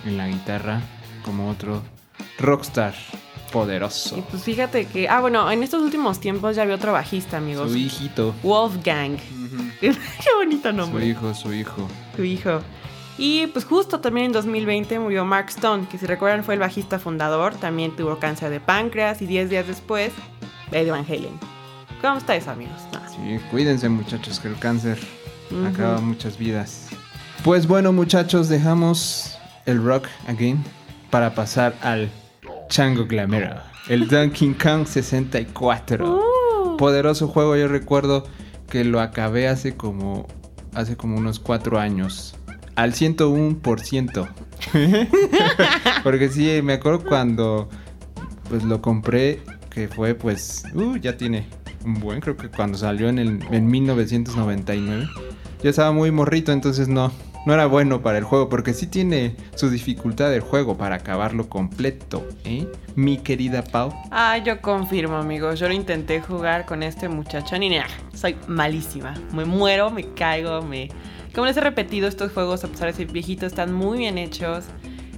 en 0.05 0.17
la 0.17 0.27
guitarra 0.27 0.83
como 1.25 1.49
otro 1.49 1.81
rockstar 2.37 2.93
poderoso. 3.51 4.17
Y 4.17 4.21
pues 4.21 4.43
fíjate 4.43 4.85
que, 4.85 5.09
ah, 5.09 5.21
bueno, 5.21 5.49
en 5.51 5.63
estos 5.63 5.81
últimos 5.81 6.19
tiempos 6.19 6.55
ya 6.55 6.63
había 6.63 6.75
otro 6.75 6.91
bajista, 6.93 7.37
amigos. 7.37 7.71
Su 7.71 7.77
hijito. 7.77 8.33
Wolfgang. 8.43 9.17
Qué 9.81 9.95
bonito 10.37 10.71
nombre. 10.71 11.03
Su 11.03 11.09
hijo, 11.09 11.33
su 11.33 11.53
hijo. 11.53 11.87
Su 12.15 12.23
hijo. 12.23 12.61
Y 13.17 13.47
pues 13.47 13.65
justo 13.65 13.99
también 13.99 14.27
en 14.27 14.31
2020 14.31 14.97
murió 14.99 15.25
Mark 15.25 15.47
Stone, 15.49 15.87
que 15.91 15.97
si 15.97 16.05
recuerdan 16.05 16.45
fue 16.45 16.53
el 16.53 16.61
bajista 16.61 16.99
fundador, 16.99 17.53
también 17.55 17.93
tuvo 17.95 18.17
cáncer 18.17 18.49
de 18.49 18.61
páncreas 18.61 19.21
y 19.21 19.25
10 19.25 19.49
días 19.49 19.67
después, 19.67 20.13
Eddie 20.71 20.91
Van 20.91 21.05
Halen. 21.05 21.37
¿Cómo 22.01 22.17
estáis, 22.17 22.47
amigos? 22.47 22.79
No. 22.93 22.99
Sí, 23.09 23.43
cuídense 23.51 23.89
muchachos, 23.89 24.39
que 24.39 24.47
el 24.47 24.57
cáncer 24.57 24.97
acaba 25.67 25.99
muchas 25.99 26.37
vidas. 26.37 26.87
Pues 27.43 27.67
bueno 27.67 27.91
muchachos, 27.91 28.47
dejamos 28.47 29.37
el 29.65 29.83
rock 29.83 30.07
again 30.27 30.63
para 31.09 31.35
pasar 31.35 31.75
al 31.81 32.09
Chango 32.69 33.05
Glamero, 33.05 33.55
el 33.89 34.07
Donkey 34.07 34.53
Kong 34.53 34.85
64. 34.85 36.05
Uh. 36.05 36.77
Poderoso 36.77 37.27
juego, 37.27 37.57
yo 37.57 37.67
recuerdo 37.67 38.25
que 38.69 38.85
lo 38.85 39.01
acabé 39.01 39.47
hace 39.47 39.75
como 39.75 40.27
hace 40.73 40.95
como 40.95 41.17
unos 41.17 41.39
cuatro 41.39 41.79
años. 41.79 42.35
Al 42.75 42.93
101%. 42.93 44.29
Porque 46.03 46.29
sí, 46.29 46.61
me 46.63 46.73
acuerdo 46.73 47.03
cuando 47.03 47.69
pues 48.47 48.63
lo 48.63 48.81
compré, 48.81 49.41
que 49.69 49.87
fue 49.87 50.15
pues, 50.15 50.63
uh, 50.73 50.95
ya 50.97 51.17
tiene 51.17 51.47
un 51.85 51.95
buen, 51.95 52.19
creo 52.19 52.37
que 52.37 52.49
cuando 52.49 52.77
salió 52.77 53.09
en, 53.09 53.19
el, 53.19 53.39
en 53.51 53.67
1999. 53.67 55.07
Yo 55.61 55.69
estaba 55.69 55.91
muy 55.91 56.11
morrito, 56.11 56.51
entonces 56.51 56.87
no, 56.87 57.11
no 57.45 57.53
era 57.53 57.65
bueno 57.65 58.01
para 58.01 58.17
el 58.17 58.23
juego, 58.23 58.49
porque 58.49 58.73
sí 58.73 58.87
tiene 58.87 59.35
su 59.55 59.69
dificultad 59.69 60.29
del 60.29 60.41
juego 60.41 60.77
para 60.77 60.95
acabarlo 60.95 61.49
completo, 61.49 62.27
¿eh? 62.43 62.67
Mi 62.95 63.17
querida 63.17 63.63
Pau. 63.63 63.93
Ah, 64.11 64.37
yo 64.37 64.61
confirmo, 64.61 65.15
amigos. 65.15 65.59
Yo 65.59 65.67
lo 65.67 65.73
intenté 65.73 66.21
jugar 66.21 66.65
con 66.65 66.83
este 66.83 67.07
muchacho 67.09 67.55
y 67.55 67.69
nah, 67.69 67.85
soy 68.13 68.35
malísima. 68.47 69.13
Me 69.33 69.45
muero, 69.45 69.89
me 69.89 70.13
caigo, 70.13 70.61
me... 70.61 70.89
Como 71.33 71.45
les 71.45 71.55
he 71.57 71.61
repetido, 71.61 72.07
estos 72.07 72.31
juegos, 72.33 72.63
a 72.63 72.67
pesar 72.67 72.87
de 72.87 72.93
ser 72.93 73.07
viejitos, 73.11 73.47
están 73.47 73.71
muy 73.73 73.99
bien 73.99 74.17
hechos. 74.17 74.65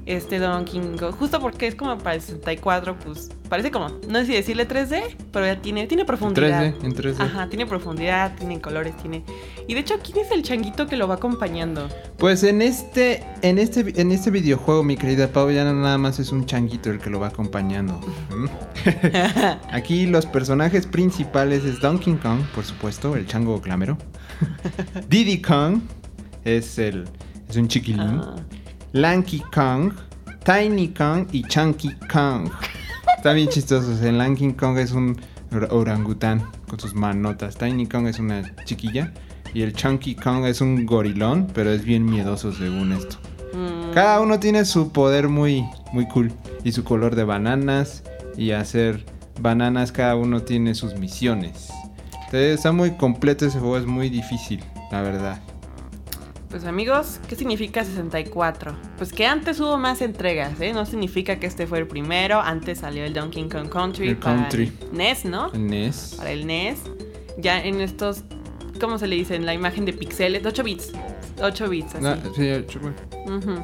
Este 0.05 0.39
Donkey 0.39 0.79
Kong, 0.97 1.13
justo 1.17 1.39
porque 1.39 1.67
es 1.67 1.75
como 1.75 1.97
para 1.97 2.15
el 2.15 2.21
64, 2.21 2.97
pues 2.97 3.29
parece 3.49 3.69
como, 3.69 3.89
no 4.07 4.19
sé 4.19 4.25
si 4.25 4.33
decirle 4.33 4.67
3D, 4.67 5.15
pero 5.31 5.45
ya 5.45 5.61
tiene, 5.61 5.85
tiene 5.85 6.05
profundidad. 6.05 6.73
3D, 6.73 6.85
en 6.85 6.95
3D. 6.95 7.19
Ajá, 7.19 7.49
tiene 7.49 7.65
profundidad, 7.65 8.33
tiene 8.37 8.61
colores, 8.61 8.95
tiene... 8.97 9.23
Y 9.67 9.73
de 9.73 9.81
hecho, 9.81 9.95
¿quién 10.01 10.25
es 10.25 10.31
el 10.31 10.41
changuito 10.41 10.87
que 10.87 10.95
lo 10.95 11.07
va 11.07 11.15
acompañando? 11.15 11.89
Pues 12.17 12.43
en 12.43 12.61
este, 12.61 13.23
en 13.41 13.59
este, 13.59 13.99
en 14.01 14.11
este 14.11 14.31
videojuego, 14.31 14.83
mi 14.83 14.95
querida 14.95 15.27
Pau, 15.27 15.51
ya 15.51 15.65
nada 15.65 15.97
más 15.97 16.19
es 16.19 16.31
un 16.31 16.45
changuito 16.45 16.89
el 16.89 16.99
que 16.99 17.09
lo 17.09 17.19
va 17.19 17.27
acompañando. 17.27 17.99
¿Mm? 18.29 18.47
Aquí 19.69 20.07
los 20.07 20.25
personajes 20.25 20.87
principales 20.87 21.65
es 21.65 21.79
Donkey 21.81 22.15
Kong, 22.15 22.39
por 22.55 22.63
supuesto, 22.63 23.15
el 23.17 23.27
chango 23.27 23.59
clamero. 23.59 23.97
Diddy 25.09 25.41
Kong 25.41 25.81
es 26.45 26.79
el, 26.79 27.05
es 27.49 27.57
un 27.57 27.67
chiquilín. 27.67 28.21
Ah. 28.21 28.35
Lanky 28.93 29.39
Kong, 29.53 29.93
Tiny 30.43 30.89
Kong 30.89 31.27
y 31.31 31.43
Chunky 31.43 31.91
Kong. 32.11 32.49
Está 33.17 33.33
bien 33.33 33.47
chistosos. 33.49 34.01
El 34.01 34.17
Lanky 34.17 34.53
Kong 34.53 34.77
es 34.77 34.91
un 34.91 35.19
or- 35.53 35.67
orangután 35.71 36.43
con 36.67 36.79
sus 36.79 36.93
manotas. 36.93 37.55
Tiny 37.55 37.85
Kong 37.87 38.07
es 38.07 38.19
una 38.19 38.43
chiquilla. 38.65 39.13
Y 39.53 39.61
el 39.63 39.73
Chunky 39.73 40.15
Kong 40.15 40.45
es 40.45 40.61
un 40.61 40.85
gorilón, 40.85 41.47
pero 41.53 41.71
es 41.71 41.83
bien 41.83 42.05
miedoso 42.05 42.53
según 42.53 42.93
esto. 42.93 43.17
Mm, 43.53 43.93
Cada 43.93 44.21
uno 44.21 44.39
tiene 44.39 44.63
su 44.65 44.91
poder 44.91 45.27
muy, 45.27 45.65
muy 45.91 46.07
cool. 46.07 46.31
Y 46.63 46.71
su 46.71 46.83
color 46.83 47.15
de 47.15 47.23
bananas. 47.25 48.03
Y 48.37 48.51
hacer 48.51 49.05
bananas, 49.41 49.91
cada 49.91 50.15
uno 50.15 50.41
tiene 50.41 50.73
sus 50.73 50.95
misiones. 50.95 51.69
Entonces, 52.15 52.55
está 52.55 52.71
muy 52.71 52.91
completo 52.91 53.45
ese 53.45 53.59
juego, 53.59 53.77
es 53.77 53.85
muy 53.85 54.09
difícil, 54.09 54.63
la 54.89 55.01
verdad. 55.01 55.41
Pues 56.51 56.65
amigos, 56.65 57.19
¿qué 57.29 57.35
significa 57.37 57.83
64? 57.85 58.75
Pues 58.97 59.13
que 59.13 59.25
antes 59.25 59.59
hubo 59.61 59.77
más 59.77 60.01
entregas, 60.01 60.59
¿eh? 60.59 60.73
No 60.73 60.85
significa 60.85 61.39
que 61.39 61.47
este 61.47 61.65
fue 61.65 61.79
el 61.79 61.87
primero. 61.87 62.41
Antes 62.41 62.79
salió 62.79 63.05
el 63.05 63.13
Donkey 63.13 63.47
Kong 63.47 63.69
Country 63.69 64.09
El 64.09 64.17
para 64.17 64.35
Country. 64.41 64.71
el 64.81 64.97
NES, 64.97 65.25
¿no? 65.25 65.51
El 65.53 65.67
NES. 65.67 66.15
Para 66.17 66.31
el 66.31 66.45
NES. 66.45 66.79
Ya 67.37 67.63
en 67.63 67.79
estos, 67.79 68.23
¿cómo 68.81 68.97
se 68.97 69.07
le 69.07 69.15
dice? 69.15 69.35
En 69.35 69.45
la 69.45 69.53
imagen 69.53 69.85
de 69.85 69.93
pixeles, 69.93 70.45
8 70.45 70.61
bits. 70.63 70.91
8 71.41 71.69
bits, 71.69 71.95
así. 71.95 72.03
No, 72.03 72.15
sí, 72.35 72.51
ocho, 72.51 72.79
bueno. 72.81 72.97
Ujú. 73.37 73.63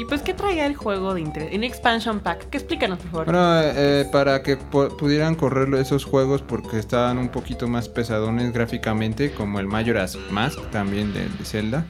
Y 0.00 0.04
pues, 0.06 0.22
¿qué 0.22 0.32
traía 0.34 0.66
el 0.66 0.74
juego 0.74 1.12
de 1.14 1.20
interés? 1.20 1.50
En 1.52 1.64
Expansion 1.64 2.20
Pack. 2.20 2.48
¿Qué 2.48 2.56
explícanos, 2.58 2.98
por 2.98 3.10
favor? 3.10 3.24
Bueno, 3.26 3.60
eh, 3.62 4.06
para 4.10 4.42
que 4.42 4.58
pu- 4.58 4.94
pudieran 4.96 5.34
correr 5.34 5.72
esos 5.74 6.04
juegos 6.06 6.40
porque 6.42 6.78
estaban 6.78 7.18
un 7.18 7.28
poquito 7.28 7.68
más 7.68 7.88
pesadones 7.90 8.52
gráficamente, 8.52 9.32
como 9.32 9.60
el 9.60 9.66
Majora's 9.66 10.18
Mask, 10.30 10.58
también 10.70 11.12
de, 11.14 11.20
de 11.28 11.44
Zelda, 11.44 11.86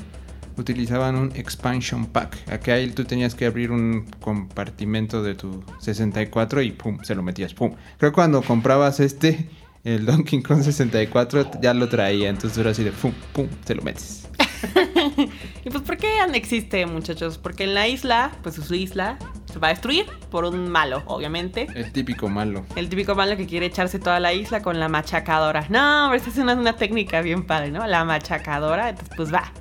utilizaban 0.57 1.17
un 1.17 1.33
expansion 1.35 2.07
pack. 2.07 2.51
Aquí 2.51 2.71
ahí 2.71 2.91
tú 2.91 3.05
tenías 3.05 3.35
que 3.35 3.47
abrir 3.47 3.71
un 3.71 4.07
compartimento 4.21 5.23
de 5.23 5.35
tu 5.35 5.65
64 5.81 6.63
y 6.63 6.73
pum, 6.73 6.99
se 7.03 7.15
lo 7.15 7.23
metías, 7.23 7.55
pum. 7.55 7.75
Creo 7.99 8.11
que 8.11 8.15
cuando 8.15 8.43
comprabas 8.43 9.01
este, 9.01 9.49
el 9.85 10.05
Donkey 10.05 10.43
Kong 10.43 10.63
64, 10.63 11.51
ya 11.63 11.75
lo 11.75 11.89
traía, 11.89 12.29
entonces 12.29 12.59
era 12.59 12.71
así 12.71 12.83
de 12.85 12.93
pum, 12.93 13.13
pum, 13.33 13.47
te 13.65 13.75
lo 13.75 13.83
metes. 13.83 14.29
Y 15.65 15.71
pues, 15.71 15.83
¿por 15.83 15.97
qué 15.97 16.19
existe, 16.35 16.87
muchachos? 16.87 17.39
Porque 17.39 17.65
en 17.65 17.75
la 17.75 17.89
isla, 17.89 18.31
pues 18.43 18.55
su 18.55 18.75
isla, 18.75 19.19
se 19.53 19.59
va 19.59 19.69
a 19.69 19.71
destruir 19.71 20.07
por 20.31 20.45
un 20.45 20.69
malo, 20.69 21.03
obviamente. 21.07 21.67
El 21.75 21.93
típico 21.93 22.29
malo. 22.29 22.65
El 22.77 22.89
típico 22.89 23.15
malo 23.15 23.37
que 23.37 23.47
quiere 23.47 23.67
echarse 23.67 23.99
toda 23.99 24.21
la 24.21 24.33
isla 24.33 24.63
con 24.63 24.79
la 24.79 24.89
machacadora. 24.89 25.67
No, 25.69 26.05
hombre, 26.05 26.19
esta 26.19 26.31
es 26.31 26.39
una, 26.39 26.55
una 26.55 26.77
técnica 26.77 27.21
bien 27.21 27.45
padre, 27.45 27.71
¿no? 27.71 27.87
La 27.87 28.05
machacadora. 28.05 28.91
Entonces, 28.91 29.15
pues 29.17 29.33
va. 29.33 29.53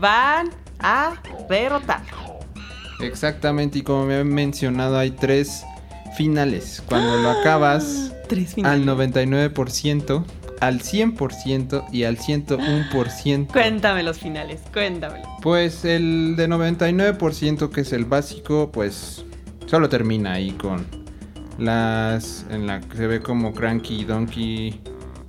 Van 0.00 0.50
a 0.80 1.14
derrotarlo. 1.48 2.40
Exactamente, 3.00 3.80
y 3.80 3.82
como 3.82 4.06
me 4.06 4.16
han 4.16 4.28
mencionado, 4.28 4.98
hay 4.98 5.10
tres 5.10 5.64
finales. 6.16 6.82
Cuando 6.86 7.16
lo 7.18 7.30
acabas, 7.30 8.12
Tres 8.28 8.50
al 8.64 8.82
finales. 8.82 8.86
99%, 8.86 10.24
al 10.60 10.80
100% 10.80 11.84
y 11.92 12.04
al 12.04 12.18
101%. 12.18 13.52
Cuéntame 13.52 14.02
los 14.02 14.18
finales, 14.18 14.62
cuéntamelo. 14.72 15.26
Pues 15.42 15.84
el 15.84 16.34
de 16.36 16.48
99%, 16.48 17.70
que 17.70 17.82
es 17.82 17.92
el 17.92 18.04
básico, 18.04 18.70
pues 18.72 19.24
solo 19.66 19.88
termina 19.88 20.32
ahí 20.32 20.52
con 20.52 20.86
las... 21.58 22.46
en 22.50 22.66
la 22.66 22.80
que 22.80 22.96
se 22.96 23.06
ve 23.06 23.20
como 23.20 23.52
Cranky 23.52 24.04
Donkey 24.04 24.80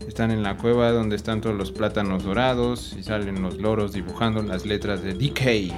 están 0.08 0.32
en 0.32 0.41
la 0.41 0.58
cueva 0.58 0.91
donde 0.91 1.15
están 1.15 1.41
todos 1.41 1.56
los 1.56 1.72
plátanos 1.72 2.24
dorados 2.24 2.96
y 2.98 3.04
salen 3.04 3.41
los 3.41 3.58
loros 3.58 3.93
dibujando 3.93 4.41
las 4.41 4.65
letras 4.65 5.04
de 5.04 5.13
DK. 5.13 5.74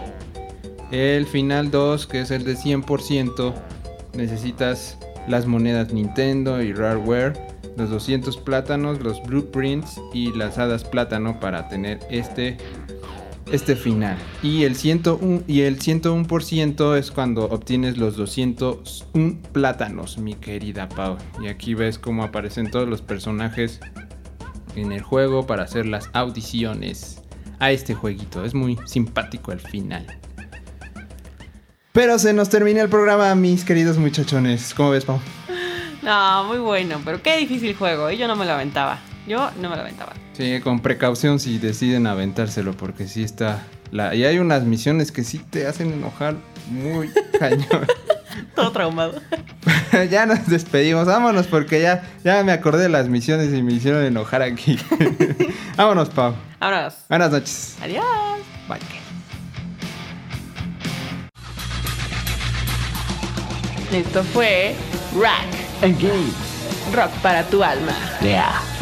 El 0.91 1.25
final 1.25 1.71
2, 1.71 2.07
que 2.07 2.21
es 2.21 2.31
el 2.31 2.43
de 2.43 2.55
100%, 2.55 3.53
necesitas 4.13 4.97
las 5.27 5.45
monedas 5.45 5.93
Nintendo 5.93 6.61
y 6.61 6.73
Rareware, 6.73 7.33
los 7.75 7.89
200 7.89 8.37
plátanos, 8.37 9.01
los 9.01 9.21
blueprints 9.23 9.99
y 10.13 10.31
las 10.33 10.57
hadas 10.57 10.83
plátano 10.83 11.39
para 11.39 11.67
tener 11.67 11.99
este 12.09 12.57
este 13.51 13.75
final. 13.75 14.15
Y 14.43 14.63
el 14.63 14.75
101 14.75 15.43
y 15.47 15.61
el 15.61 15.79
101% 15.79 16.97
es 16.97 17.11
cuando 17.11 17.45
obtienes 17.45 17.97
los 17.97 18.15
201 18.15 19.39
plátanos, 19.51 20.17
mi 20.19 20.35
querida 20.35 20.87
Pau. 20.87 21.17
Y 21.41 21.47
aquí 21.47 21.73
ves 21.73 21.97
cómo 21.97 22.23
aparecen 22.23 22.69
todos 22.69 22.87
los 22.87 23.01
personajes 23.01 23.79
en 24.75 24.91
el 24.91 25.01
juego 25.01 25.45
para 25.45 25.63
hacer 25.63 25.85
las 25.85 26.09
audiciones 26.13 27.21
a 27.59 27.71
este 27.71 27.93
jueguito. 27.93 28.43
Es 28.43 28.53
muy 28.53 28.77
simpático 28.85 29.51
al 29.51 29.59
final. 29.59 30.05
Pero 31.91 32.19
se 32.19 32.33
nos 32.33 32.49
termina 32.49 32.81
el 32.81 32.89
programa, 32.89 33.33
mis 33.35 33.65
queridos 33.65 33.97
muchachones. 33.97 34.73
¿Cómo 34.73 34.91
ves, 34.91 35.05
Pau? 35.05 35.19
No, 36.01 36.45
muy 36.45 36.59
bueno, 36.59 37.01
pero 37.03 37.21
qué 37.21 37.37
difícil 37.37 37.75
juego. 37.75 38.09
¿eh? 38.09 38.17
Yo 38.17 38.27
no 38.27 38.35
me 38.35 38.45
lo 38.45 38.53
aventaba. 38.53 38.99
Yo 39.27 39.49
no 39.59 39.69
me 39.69 39.75
lo 39.75 39.81
aventaba. 39.81 40.13
Sí, 40.33 40.59
con 40.61 40.79
precaución 40.79 41.39
si 41.39 41.57
deciden 41.57 42.07
aventárselo, 42.07 42.73
porque 42.73 43.07
sí 43.07 43.23
está. 43.23 43.63
La... 43.91 44.15
Y 44.15 44.23
hay 44.23 44.39
unas 44.39 44.63
misiones 44.63 45.11
que 45.11 45.23
sí 45.23 45.39
te 45.39 45.67
hacen 45.67 45.91
enojar 45.91 46.37
muy 46.69 47.09
cañón. 47.39 47.85
Todo 48.59 48.71
traumado. 48.73 49.21
ya 50.11 50.25
nos 50.25 50.45
despedimos, 50.47 51.05
vámonos, 51.05 51.47
porque 51.47 51.81
ya, 51.81 52.03
ya 52.25 52.43
me 52.43 52.51
acordé 52.51 52.83
de 52.83 52.89
las 52.89 53.07
misiones 53.07 53.53
y 53.53 53.63
me 53.63 53.71
hicieron 53.71 54.03
enojar 54.03 54.41
aquí. 54.41 54.77
vámonos, 55.77 56.09
Pau. 56.09 56.35
Vámonos. 56.59 56.93
Buenas 57.07 57.31
noches. 57.31 57.77
Adiós. 57.81 58.03
Bye. 58.67 58.79
Esto 63.97 64.23
fue 64.25 64.75
Rack. 65.17 65.47
Again. 65.81 66.33
Rock 66.93 67.11
para 67.21 67.43
tu 67.45 67.63
alma. 67.63 67.93
Yeah. 68.21 68.78